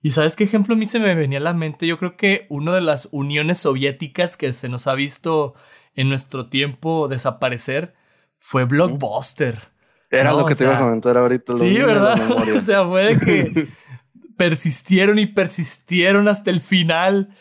[0.01, 2.47] Y sabes qué ejemplo a mí se me venía a la mente, yo creo que
[2.49, 5.53] una de las uniones soviéticas que se nos ha visto
[5.95, 7.93] en nuestro tiempo desaparecer
[8.37, 9.69] fue Blockbuster.
[10.09, 11.53] Era lo que te iba a comentar ahorita.
[11.55, 12.19] Sí, ¿verdad?
[12.55, 13.67] o sea, fue de que
[14.37, 17.35] persistieron y persistieron hasta el final,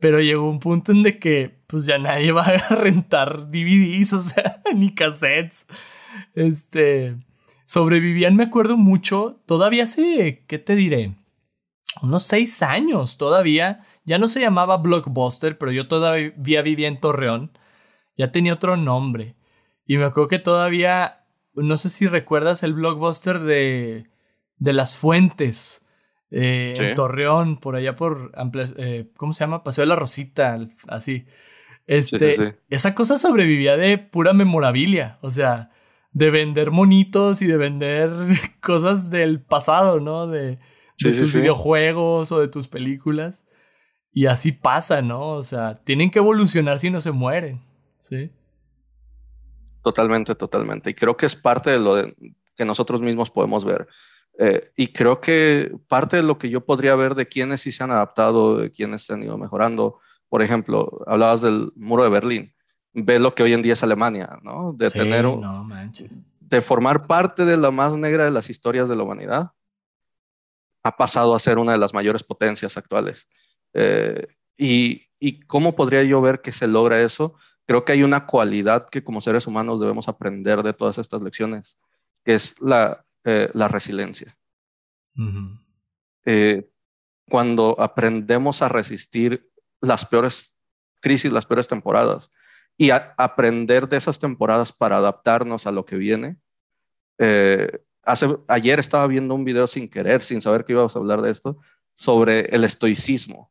[0.00, 4.20] pero llegó un punto en de que pues ya nadie va a rentar DVDs, o
[4.20, 5.66] sea, ni cassettes.
[6.34, 7.16] Este,
[7.66, 11.16] sobrevivían, me acuerdo mucho, todavía hace, ¿qué te diré?
[12.02, 13.84] unos seis años todavía.
[14.04, 17.58] Ya no se llamaba Blockbuster, pero yo todavía vivía en Torreón.
[18.16, 19.34] Ya tenía otro nombre.
[19.84, 24.06] Y me acuerdo que todavía, no sé si recuerdas el Blockbuster de,
[24.58, 25.84] de las Fuentes.
[26.30, 28.32] Eh, en Torreón, por allá por,
[28.78, 29.62] eh, ¿cómo se llama?
[29.62, 30.58] Paseo de la Rosita,
[30.88, 31.26] así.
[31.86, 35.70] Este, esa cosa sobrevivía de pura memorabilia, o sea,
[36.16, 38.10] de vender monitos y de vender
[38.62, 40.26] cosas del pasado, ¿no?
[40.26, 40.58] De,
[40.96, 43.46] tus videojuegos o de tus películas.
[44.12, 45.32] Y así pasa, ¿no?
[45.32, 47.62] O sea, tienen que evolucionar si no se mueren,
[48.00, 48.30] ¿sí?
[49.84, 50.88] Totalmente, totalmente.
[50.88, 51.96] Y creo que es parte de lo
[52.56, 53.86] que nosotros mismos podemos ver.
[54.38, 57.84] Eh, y creo que parte de lo que yo podría ver de quienes sí se
[57.84, 60.00] han adaptado, de quienes se han ido mejorando,
[60.30, 62.55] por ejemplo, hablabas del muro de Berlín,
[63.02, 64.72] ve lo que hoy en día es Alemania, ¿no?
[64.72, 65.26] De tener,
[66.40, 69.52] de formar parte de la más negra de las historias de la humanidad,
[70.82, 73.28] ha pasado a ser una de las mayores potencias actuales.
[73.74, 74.26] Eh,
[74.56, 77.34] y, y, cómo podría yo ver que se logra eso?
[77.66, 81.78] Creo que hay una cualidad que como seres humanos debemos aprender de todas estas lecciones,
[82.24, 84.38] que es la, eh, la resiliencia.
[86.24, 86.70] Eh,
[87.28, 90.54] cuando aprendemos a resistir las peores
[91.00, 92.30] crisis, las peores temporadas,
[92.78, 96.36] y aprender de esas temporadas para adaptarnos a lo que viene.
[97.18, 101.22] Eh, hace, ayer estaba viendo un video sin querer, sin saber que íbamos a hablar
[101.22, 101.58] de esto,
[101.94, 103.50] sobre el estoicismo,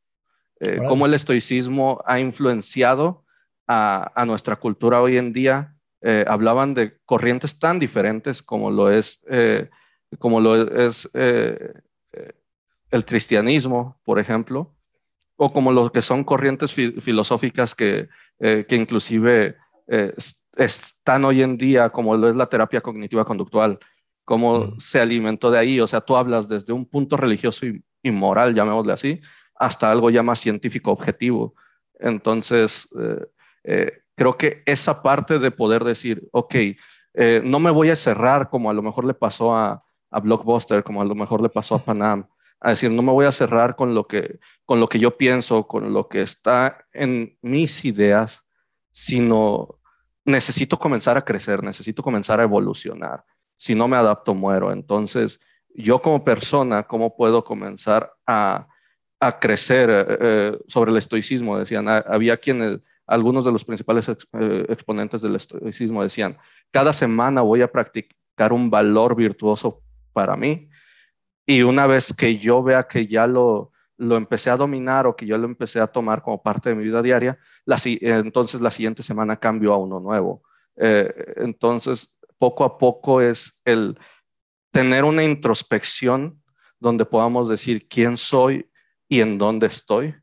[0.88, 3.26] cómo el estoicismo ha influenciado
[3.68, 5.76] a, a, nuestra cultura hoy en día.
[6.02, 9.72] Eh, hablaban de corrientes tan diferentes como lo es, eh,
[10.20, 11.74] como lo es eh,
[12.92, 14.76] el cristianismo, por ejemplo,
[15.38, 18.08] o como lo que son corrientes filosóficas que,
[18.40, 19.56] que inclusive
[20.56, 23.80] están hoy en día, como lo es la terapia cognitiva conductual,
[24.24, 24.80] cómo mm.
[24.80, 25.80] se alimentó de ahí.
[25.80, 29.22] O sea, tú hablas desde un punto religioso y, moral, llamémosle así,
[29.56, 31.54] hasta algo ya más científico objetivo.
[32.00, 32.88] Entonces,
[34.16, 36.56] creo que esa parte de poder decir, ok,
[37.14, 39.82] eh, no me voy a cerrar como a lo mejor le pasó a,
[40.24, 42.26] Blockbuster, como a lo mejor le pasó a Panam,
[42.66, 45.68] a decir, no me voy a cerrar con lo que, con lo que yo pienso,
[45.68, 48.44] con lo que está en mis ideas,
[48.92, 49.78] sino
[50.26, 53.24] necesito comenzar a crecer, necesito comenzar a evolucionar.
[53.56, 54.72] Si no me adapto, muero.
[54.72, 55.40] Entonces,
[55.76, 58.68] yo como persona, ¿cómo puedo comenzar a,
[59.20, 61.60] a crecer eh, eh, sobre el estoicismo?
[61.60, 66.36] Decían, había quienes algunos de los principales eh, exponentes del estoicismo decían,
[66.72, 70.68] cada semana voy a practicar un valor virtuoso para mí
[71.46, 75.26] y una vez que yo vea que ya lo, lo empecé a dominar o que
[75.26, 79.40] yo lo empecé a tomar como parte de mi vida diaria, entonces la siguiente semana
[79.40, 80.44] cambio a uno nuevo.
[80.76, 83.98] Eh, entonces, poco a poco es el
[84.72, 86.42] tener una introspección
[86.80, 88.70] donde podamos decir quién soy
[89.08, 90.16] y en dónde estoy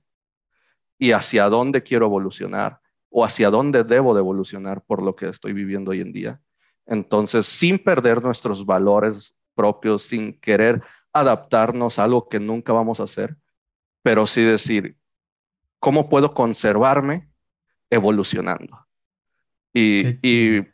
[0.99, 5.53] y hacia dónde quiero evolucionar o hacia dónde debo de evolucionar por lo que estoy
[5.53, 6.41] viviendo hoy en día.
[6.87, 10.83] Entonces, sin perder nuestros valores propios, sin querer
[11.13, 13.37] adaptarnos a algo que nunca vamos a hacer,
[14.03, 14.97] pero sí decir,
[15.79, 17.29] ¿cómo puedo conservarme
[17.91, 18.87] evolucionando?
[19.73, 20.67] Y,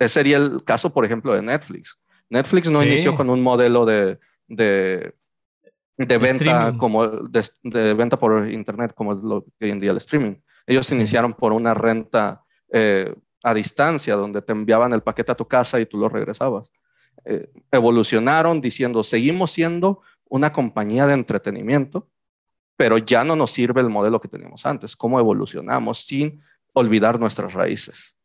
[0.00, 1.98] ese sería el caso, por ejemplo, de Netflix.
[2.30, 9.14] Netflix no inició con un modelo de, de venta como de, venta por internet como
[9.14, 10.36] es lo que hoy en día el streaming.
[10.66, 13.12] Ellos iniciaron por una renta eh,
[13.42, 16.70] a distancia donde te enviaban el paquete a tu casa y tú lo regresabas.
[17.24, 22.08] Eh, evolucionaron diciendo, seguimos siendo una compañía de entretenimiento,
[22.76, 24.96] pero ya no nos sirve el modelo que teníamos antes.
[24.96, 26.42] ¿Cómo evolucionamos sin
[26.72, 28.16] olvidar nuestras raíces?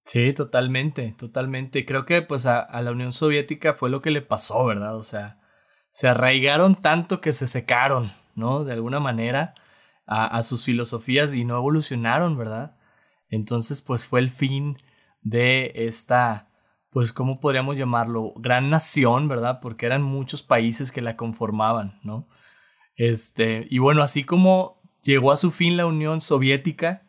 [0.00, 1.86] Sí, totalmente, totalmente.
[1.86, 4.96] Creo que pues a, a la Unión Soviética fue lo que le pasó, ¿verdad?
[4.96, 5.40] O sea,
[5.90, 8.64] se arraigaron tanto que se secaron, ¿no?
[8.64, 9.54] De alguna manera
[10.06, 12.76] a, sus filosofías y no evolucionaron, ¿verdad?
[13.28, 14.78] Entonces, pues fue el fin
[15.22, 16.48] de esta,
[16.94, 18.32] pues, ¿cómo podríamos llamarlo?
[18.36, 19.58] Gran nación, ¿verdad?
[19.60, 22.28] Porque eran muchos países que la conformaban, ¿no?
[22.94, 27.02] Este, y bueno, así como llegó a su fin la Unión Soviética,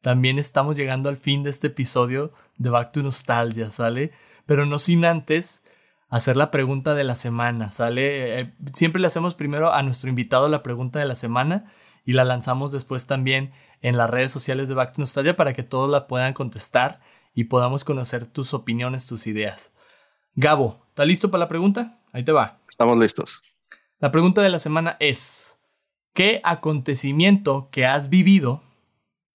[0.00, 4.12] también estamos llegando al fin de este episodio de Back to Nostalgia, ¿sale?
[4.46, 5.62] Pero no sin antes
[6.08, 8.40] hacer la pregunta de la semana, ¿sale?
[8.40, 11.74] Eh, siempre le hacemos primero a nuestro invitado la pregunta de la semana
[12.06, 15.62] y la lanzamos después también en las redes sociales de Back to Nostalgia para que
[15.62, 17.00] todos la puedan contestar
[17.36, 19.72] y podamos conocer tus opiniones, tus ideas.
[20.34, 22.00] Gabo, ¿estás listo para la pregunta?
[22.12, 22.58] Ahí te va.
[22.68, 23.42] Estamos listos.
[24.00, 25.58] La pregunta de la semana es,
[26.14, 28.62] ¿qué acontecimiento que has vivido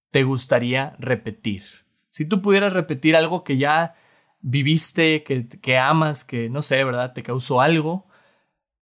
[0.09, 1.63] te gustaría repetir?
[2.09, 3.93] Si tú pudieras repetir algo que ya
[4.41, 7.13] viviste, que, que amas, que no sé, ¿verdad?
[7.13, 8.07] Te causó algo,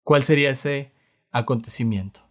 [0.03, 0.93] ¿cuál sería ese
[1.31, 2.26] acontecimiento?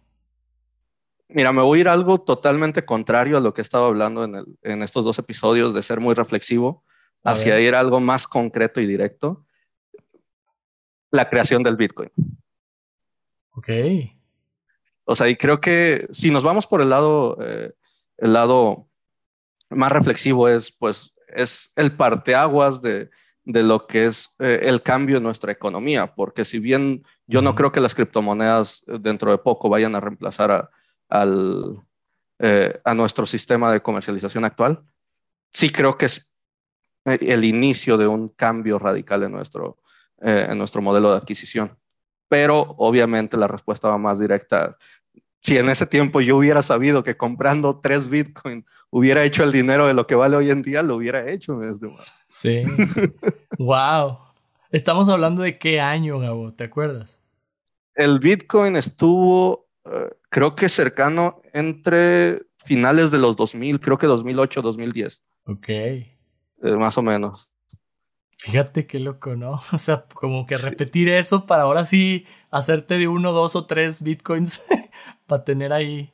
[1.29, 4.81] Mira, me voy a ir algo totalmente contrario a lo que he estado hablando en,
[4.81, 6.83] estos dos episodios de ser muy reflexivo,
[7.23, 9.45] hacia ir a algo más concreto y directo.
[11.11, 12.11] La creación del Bitcoin.
[13.51, 13.69] Ok.
[15.03, 17.73] O sea, y creo que si nos vamos por el lado, eh,
[18.17, 18.87] el lado
[19.69, 23.09] más reflexivo es, pues, es el parteaguas de,
[23.43, 27.55] de lo que es eh, el cambio en nuestra economía, porque si bien yo no
[27.55, 30.69] creo que las criptomonedas eh, dentro de poco vayan a reemplazar a,
[31.09, 31.81] al,
[32.83, 34.83] a nuestro sistema de comercialización actual,
[35.51, 36.31] sí creo que es
[37.05, 39.77] el inicio de un cambio radical en nuestro,
[40.19, 41.77] en nuestro modelo de adquisición.
[42.27, 44.77] Pero obviamente la respuesta va más directa
[45.41, 49.87] si en ese tiempo yo hubiera sabido que comprando tres Bitcoin hubiera hecho el dinero
[49.87, 51.89] de lo que vale hoy en día, lo hubiera hecho en vez de
[52.27, 52.63] Sí.
[53.57, 54.17] wow.
[54.71, 57.21] Estamos hablando de qué año, Gabo, ¿te acuerdas?
[57.95, 59.66] El Bitcoin estuvo,
[60.29, 65.23] creo que cercano entre finales de los 2000, creo que 2008, 2010.
[65.45, 65.69] Ok.
[65.69, 66.05] Eh,
[66.61, 67.49] más o menos.
[68.37, 69.59] Fíjate qué loco, ¿no?
[69.73, 74.01] O sea, como que repetir eso para ahora sí hacerte de uno, dos o tres
[74.01, 74.63] bitcoins
[75.27, 76.13] para tener ahí.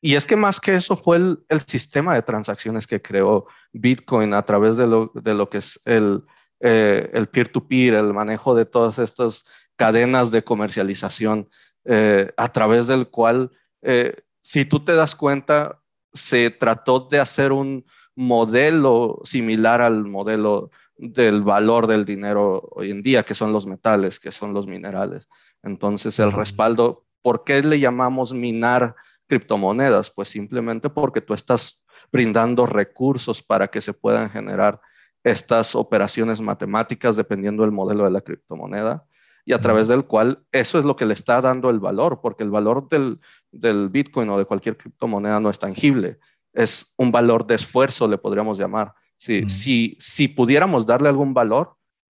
[0.00, 4.44] Y es que más que eso fue el, sistema de transacciones que creó Bitcoin a
[4.44, 6.24] través de lo, de lo que es el,
[6.58, 9.44] eh, el peer-to-peer, el manejo de todas estas
[9.76, 11.48] cadenas de comercialización,
[11.84, 13.50] eh, a través del cual,
[13.82, 15.80] eh, si tú te das cuenta,
[16.12, 23.02] se trató de hacer un modelo similar al modelo del valor del dinero hoy en
[23.02, 25.28] día, que son los metales, que son los minerales.
[25.62, 28.94] Entonces, el respaldo, ¿por qué le llamamos minar
[29.26, 30.10] criptomonedas?
[30.10, 34.80] Pues simplemente porque tú estás brindando recursos para que se puedan generar
[35.24, 39.06] estas operaciones matemáticas dependiendo del modelo de la criptomoneda
[39.44, 42.44] y a través del cual eso es lo que le está dando el valor, porque
[42.44, 43.20] el valor del,
[43.50, 46.18] del Bitcoin o de cualquier criptomoneda no es tangible,
[46.52, 48.94] es un valor de esfuerzo, le podríamos llamar.
[49.16, 51.76] Si, si, pudiéramos darle algún valor,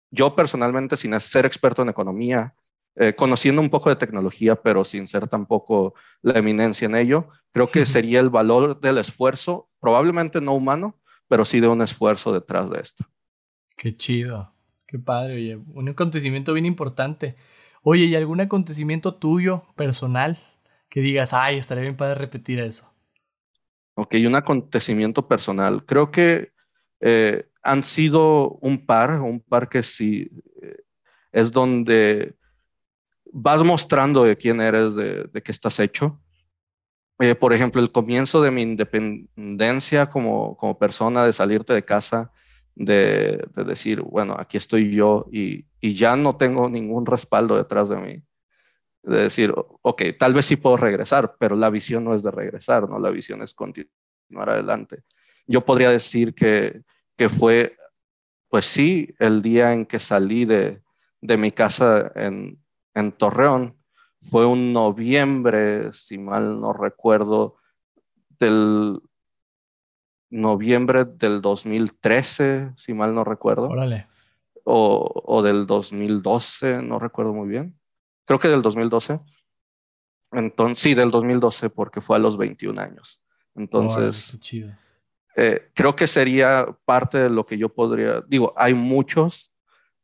[0.09, 2.55] yo personalmente, sin ser experto en economía,
[2.95, 7.67] eh, conociendo un poco de tecnología, pero sin ser tampoco la eminencia en ello, creo
[7.69, 12.71] que sería el valor del esfuerzo, probablemente no humano, pero sí de un esfuerzo detrás
[12.71, 13.05] de esto.
[13.77, 14.54] Qué chido,
[14.87, 17.35] qué padre, oye, un acontecimiento bien importante.
[17.81, 20.39] Oye, ¿y algún acontecimiento tuyo, personal,
[20.89, 22.91] que digas, ay, estaría bien para repetir eso?
[23.95, 25.85] Ok, un acontecimiento personal.
[25.85, 26.51] Creo que
[26.99, 30.29] eh, han sido un par, un par que sí
[30.61, 30.77] eh,
[31.31, 32.35] es donde
[33.31, 36.21] vas mostrando de quién eres, de, qué estás hecho.
[37.19, 42.31] Eh, por ejemplo, el comienzo de mi independencia como, como persona, de salirte de casa,
[42.75, 47.95] de, decir, bueno, aquí estoy yo y, y, ya no tengo ningún respaldo detrás de
[47.97, 48.23] mí.
[49.03, 52.89] De decir, ok, tal vez sí puedo regresar, pero la visión no es de regresar,
[52.89, 52.99] ¿no?
[52.99, 55.03] La visión es continuar adelante
[55.47, 56.81] yo podría decir que,
[57.17, 57.77] que fue,
[58.49, 60.81] pues sí, el día en que salí de,
[61.21, 62.59] de mi casa en,
[62.93, 63.77] en Torreón.
[64.29, 67.57] Fue un noviembre, si mal no recuerdo,
[68.39, 68.99] del
[70.35, 73.69] noviembre del 2013, si mal no recuerdo.
[73.69, 74.07] Órale.
[74.63, 77.79] O, o, del 2012, no recuerdo muy bien.
[78.25, 79.19] Creo que del 2012.
[80.31, 83.21] Entonces, sí, del 2012, porque fue a los 21 años.
[83.55, 84.75] Entonces, chido.
[85.35, 89.53] Eh, creo que sería parte de lo que yo podría, digo, hay muchos,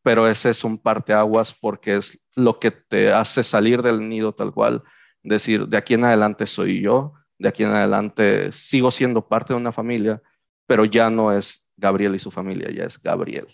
[0.04, 4.52] pero ese es un parteaguas porque es lo que te hace salir del nido tal
[4.52, 4.84] cual,
[5.24, 9.60] decir, de aquí en adelante soy yo, de aquí en adelante sigo siendo parte de
[9.60, 10.22] una familia,
[10.68, 13.48] pero ya no es Gabriel y su familia, ya es Gabriel.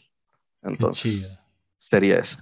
[0.62, 1.42] Entonces,
[1.80, 2.38] sería ese.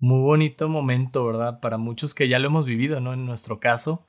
[0.00, 1.60] Muy bonito momento, ¿verdad?
[1.60, 3.14] Para muchos que ya lo hemos vivido, ¿no?
[3.14, 4.04] En nuestro caso,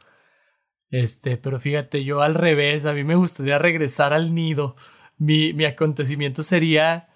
[0.90, 4.76] este, pero fíjate, yo al revés, a mí me gustaría regresar al nido.
[5.18, 7.10] Mi, mi acontecimiento sería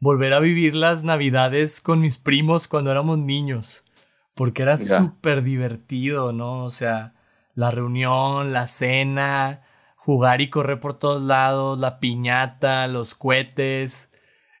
[0.00, 3.84] volver a vivir las navidades con mis primos cuando éramos niños,
[4.34, 6.64] porque era súper divertido, ¿no?
[6.64, 7.14] O sea,
[7.58, 9.62] la reunión, la cena,
[9.96, 14.12] jugar y correr por todos lados, la piñata, los cohetes,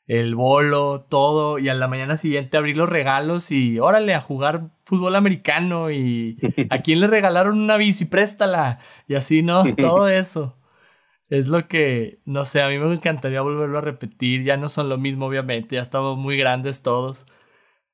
[0.08, 4.72] el bolo, todo, y a la mañana siguiente abrir los regalos y órale a jugar
[4.84, 6.38] fútbol americano y
[6.70, 9.62] a quién le regalaron una bici, préstala, y así, ¿no?
[9.76, 10.58] Todo eso.
[11.30, 14.88] Es lo que, no sé, a mí me encantaría volverlo a repetir, ya no son
[14.88, 17.26] lo mismo, obviamente, ya estamos muy grandes todos,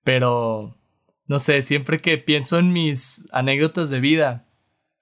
[0.03, 0.79] pero,
[1.27, 4.47] no sé, siempre que pienso en mis anécdotas de vida,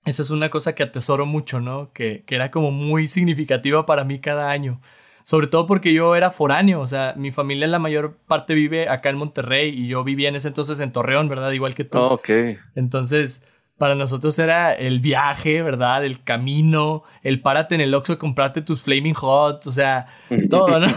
[0.05, 1.93] esa es una cosa que atesoro mucho, ¿no?
[1.93, 4.81] Que, que era como muy significativa para mí cada año
[5.25, 9.11] sobre todo porque yo era foráneo, o sea, mi familia la mayor parte vive acá
[9.11, 11.53] en Monterrey y yo vivía en ese entonces en Torreón, ¿verdad?
[11.53, 11.99] Igual que tú.
[11.99, 12.29] ok.
[12.75, 13.47] Entonces,
[13.79, 16.05] para nosotros era el viaje, ¿verdad?
[16.05, 20.07] El camino, el párate en el Oxxo comprarte tus Flaming Hot, o sea,
[20.51, 20.87] todo, ¿no?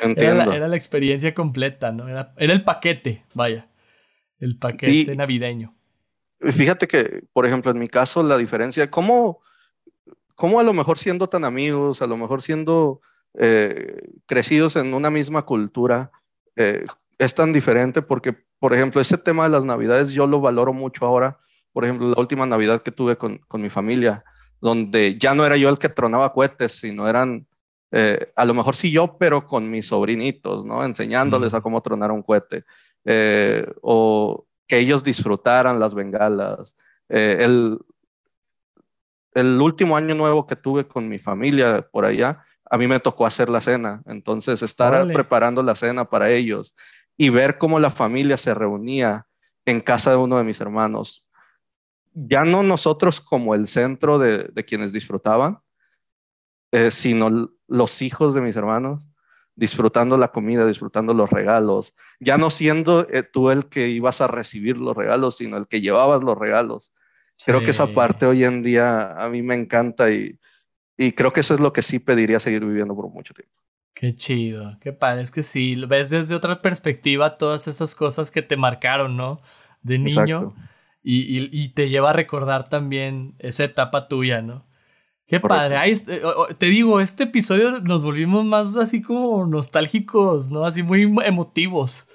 [0.00, 2.06] Era la, experiencia completa, ¿no?
[2.06, 3.66] Era, el paquete, vaya,
[4.38, 5.74] el paquete navideño.
[6.40, 9.40] Fíjate que, por ejemplo, en mi caso, la diferencia, ¿cómo,
[10.34, 13.00] cómo a lo mejor siendo tan amigos, a lo mejor siendo
[13.34, 16.10] eh, crecidos en una misma cultura,
[16.56, 16.86] eh,
[17.18, 18.02] es tan diferente?
[18.02, 21.38] Porque, por ejemplo, ese tema de las navidades yo lo valoro mucho ahora.
[21.72, 24.24] Por ejemplo, la última navidad que tuve con, con mi familia,
[24.60, 27.46] donde ya no era yo el que tronaba cohetes, sino eran
[27.90, 30.84] eh, a lo mejor sí yo, pero con mis sobrinitos, ¿no?
[30.84, 32.64] Enseñándoles a cómo tronar un cohete.
[33.04, 36.76] Eh, o que ellos disfrutaran las bengalas.
[37.08, 37.78] Eh, el,
[39.34, 43.26] el último año nuevo que tuve con mi familia por allá, a mí me tocó
[43.26, 44.02] hacer la cena.
[44.06, 46.76] Entonces, estar preparando la cena para ellos
[47.16, 49.26] y ver cómo la familia se reunía
[49.64, 51.26] en casa de uno de mis hermanos.
[52.12, 55.60] Ya no nosotros como el centro de, de quienes disfrutaban,
[56.72, 59.06] eh, sino los hijos de mis hermanos,
[59.58, 64.28] disfrutando la comida, disfrutando los regalos, ya no siendo eh, tú el que ibas a
[64.28, 66.92] recibir los regalos, sino el que llevabas los regalos.
[67.44, 70.38] Creo que esa parte hoy en día a mí me encanta y,
[70.96, 73.54] y creo que eso es lo que sí pediría seguir viviendo por mucho tiempo.
[73.94, 78.42] Qué chido, qué padre, es que sí, ves desde otra perspectiva todas esas cosas que
[78.42, 79.40] te marcaron, ¿no?
[79.82, 80.54] De niño
[81.02, 84.67] y, y, te lleva a recordar también esa etapa tuya, ¿no?
[85.28, 85.76] Qué padre.
[85.90, 86.22] Este,
[86.56, 90.64] te digo, este episodio nos volvimos más así como nostálgicos, ¿no?
[90.64, 92.06] Así muy emotivos.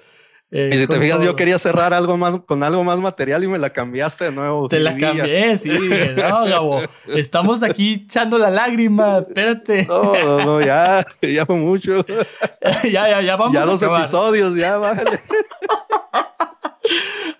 [0.50, 3.48] Eh, y si te fijas, yo quería cerrar algo más con algo más material y
[3.48, 4.68] me la cambiaste de nuevo.
[4.68, 5.70] Te la cambié, sí.
[6.16, 9.18] No, Gabo, estamos aquí echando la lágrima.
[9.18, 9.86] Espérate.
[9.86, 12.04] No, no, no ya, ya fue mucho.
[12.84, 13.54] ya, ya, ya vamos.
[13.54, 15.02] Ya dos episodios, ya, vale.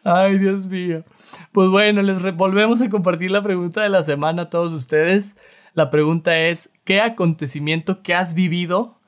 [0.05, 1.05] Ay, Dios mío.
[1.53, 5.37] Pues bueno, les volvemos a compartir la pregunta de la semana a todos ustedes.
[5.75, 9.01] La pregunta es, ¿qué acontecimiento que has vivido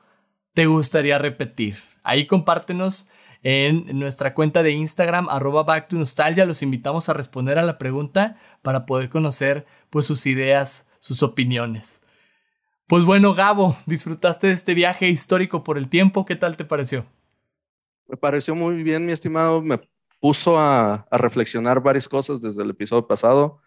[0.53, 1.77] te gustaría repetir?
[2.03, 3.07] Ahí compártenos
[3.41, 6.45] en nuestra cuenta de Instagram, arroba back to nostalgia.
[6.45, 12.03] Los invitamos a responder a la pregunta para poder conocer pues, sus ideas, sus opiniones.
[12.87, 16.25] Pues bueno, Gabo, disfrutaste de este viaje histórico por el tiempo.
[16.25, 17.05] ¿Qué tal te pareció?
[18.09, 19.61] Me pareció muy bien, mi estimado.
[19.61, 19.79] Me
[20.19, 23.61] puso a, a reflexionar varias cosas desde el episodio pasado.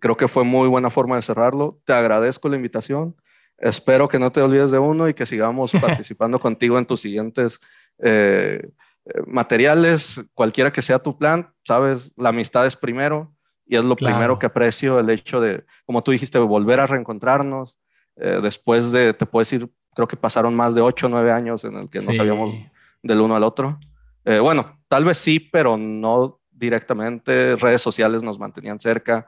[0.00, 1.80] Creo que fue muy buena forma de cerrarlo.
[1.84, 3.14] Te agradezco la invitación.
[3.58, 7.60] Espero que no te olvides de uno y que sigamos participando contigo en tus siguientes
[7.98, 8.70] eh,
[9.06, 11.52] eh, materiales, cualquiera que sea tu plan.
[11.64, 13.32] Sabes, la amistad es primero
[13.66, 17.78] y es lo primero que aprecio, el hecho de, como tú dijiste, volver a reencontrarnos.
[18.16, 21.64] Eh, después de, te puedo decir, creo que pasaron más de ocho o nueve años
[21.64, 22.54] en el que no sabíamos
[23.02, 23.78] del uno al otro.
[24.24, 27.56] bueno, tal vez sí, pero no directamente.
[27.56, 29.26] Redes sociales nos mantenían cerca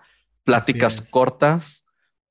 [0.49, 1.85] pláticas cortas,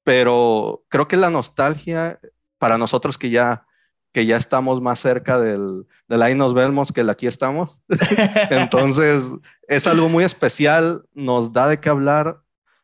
[0.03, 2.19] pero creo que la nostalgia
[2.57, 3.67] para nosotros que ya,
[4.11, 7.79] que ya estamos más cerca del, del ahí nos vemos que el aquí estamos,
[8.49, 9.23] entonces
[9.67, 12.41] es algo muy especial, nos da de qué hablar,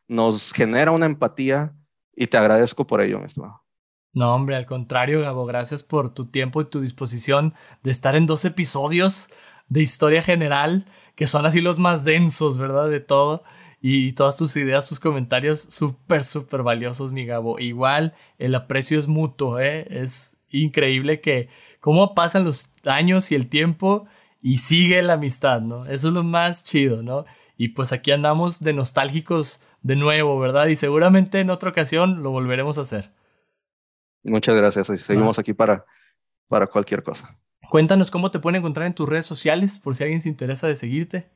[0.07, 1.73] nos genera una empatía
[2.15, 3.63] y te agradezco por ello, mi estimado.
[4.13, 8.27] No, hombre, al contrario, Gabo, gracias por tu tiempo y tu disposición de estar en
[8.27, 9.29] dos episodios
[9.67, 12.88] de historia general, que son así los más densos, ¿verdad?
[12.88, 13.43] De todo
[13.86, 17.59] y todas tus ideas, tus comentarios súper, súper valiosos, mi Gabo.
[17.59, 19.86] Igual, el aprecio es mutuo, ¿eh?
[19.89, 21.49] Es increíble que
[21.81, 24.05] cómo pasan los años y el tiempo
[24.41, 25.86] y sigue la amistad, ¿no?
[25.86, 27.25] Eso es lo más chido, ¿no?
[27.57, 30.67] Y pues aquí andamos de nostálgicos de nuevo, ¿verdad?
[30.67, 33.11] Y seguramente en otra ocasión lo volveremos a hacer.
[34.23, 34.89] Muchas gracias.
[34.91, 35.86] Y seguimos aquí para,
[36.47, 37.38] para cualquier cosa.
[37.69, 40.77] Cuéntanos cómo te pueden encontrar en tus redes sociales, por si alguien se interesa de
[40.77, 41.27] seguirte.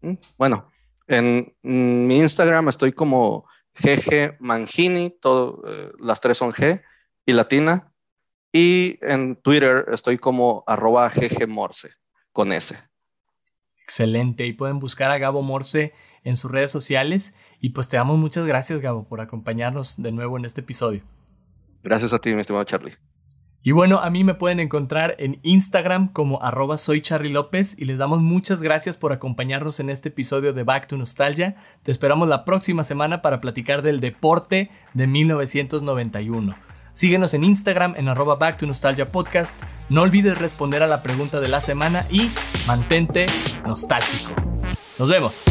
[0.00, 0.72] Mm, bueno,
[1.06, 6.82] en mi Instagram estoy como GG Mangini, todo, eh, las tres son G
[7.26, 7.92] y latina.
[8.52, 11.90] Y en Twitter estoy como arroba GG Morse
[12.32, 12.76] con S.
[13.82, 14.46] Excelente.
[14.46, 17.34] Y pueden buscar a Gabo Morse en sus redes sociales.
[17.60, 21.02] Y pues te damos muchas gracias, Gabo, por acompañarnos de nuevo en este episodio.
[21.82, 22.94] Gracias a ti, mi estimado Charlie.
[23.64, 27.84] Y bueno, a mí me pueden encontrar en Instagram como arroba soy Charlie López y
[27.84, 31.54] les damos muchas gracias por acompañarnos en este episodio de Back to Nostalgia.
[31.84, 36.56] Te esperamos la próxima semana para platicar del deporte de 1991.
[36.92, 39.54] Síguenos en Instagram en arroba Back to Nostalgia Podcast.
[39.88, 42.30] No olvides responder a la pregunta de la semana y
[42.66, 43.26] mantente
[43.64, 44.34] nostálgico.
[44.98, 45.44] Nos vemos.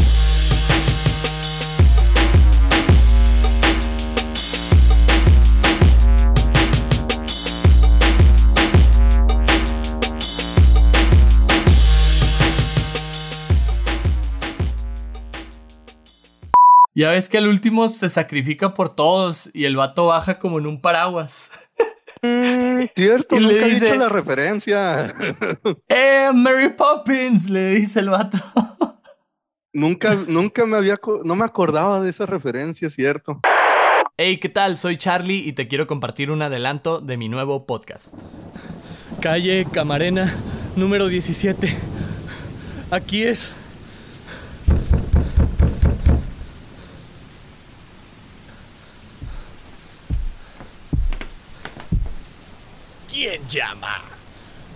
[17.01, 20.67] Ya ves que al último se sacrifica por todos y el vato baja como en
[20.67, 21.49] un paraguas.
[22.21, 25.15] Mm, cierto, nunca le dice, he la referencia.
[25.89, 27.49] ¡Eh, Mary Poppins!
[27.49, 28.37] Le dice el vato.
[29.73, 33.39] Nunca, nunca me había, no me acordaba de esa referencia, cierto.
[34.17, 34.77] Hey, ¿qué tal?
[34.77, 38.13] Soy Charlie y te quiero compartir un adelanto de mi nuevo podcast.
[39.21, 40.31] Calle Camarena,
[40.75, 41.73] número 17.
[42.91, 43.49] Aquí es.
[53.11, 53.99] ¿Quién llama?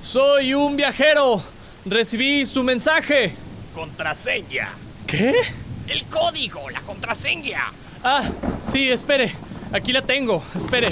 [0.04, 1.42] Soy un viajero.
[1.86, 3.34] Recibí su mensaje.
[3.74, 4.74] Contraseña.
[5.08, 5.34] ¿Qué?
[5.88, 7.72] El código, la contraseña.
[8.04, 8.30] Ah,
[8.70, 9.34] sí, espere.
[9.72, 10.44] Aquí la tengo.
[10.54, 10.90] Espere.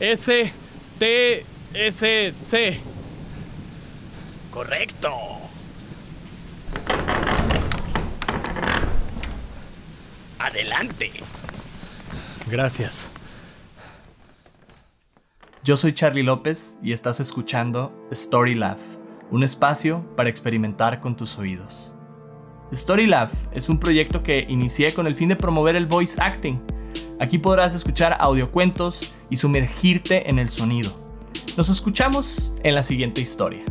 [0.00, 0.52] S
[0.98, 2.80] T S C.
[4.50, 5.14] Correcto.
[10.40, 11.12] Adelante.
[12.48, 13.10] Gracias.
[15.66, 18.78] Yo soy Charlie López y estás escuchando Story Lab,
[19.32, 21.92] un espacio para experimentar con tus oídos.
[22.70, 26.60] Story Lab es un proyecto que inicié con el fin de promover el voice acting.
[27.18, 30.92] Aquí podrás escuchar audiocuentos y sumergirte en el sonido.
[31.56, 33.64] Nos escuchamos en la siguiente historia.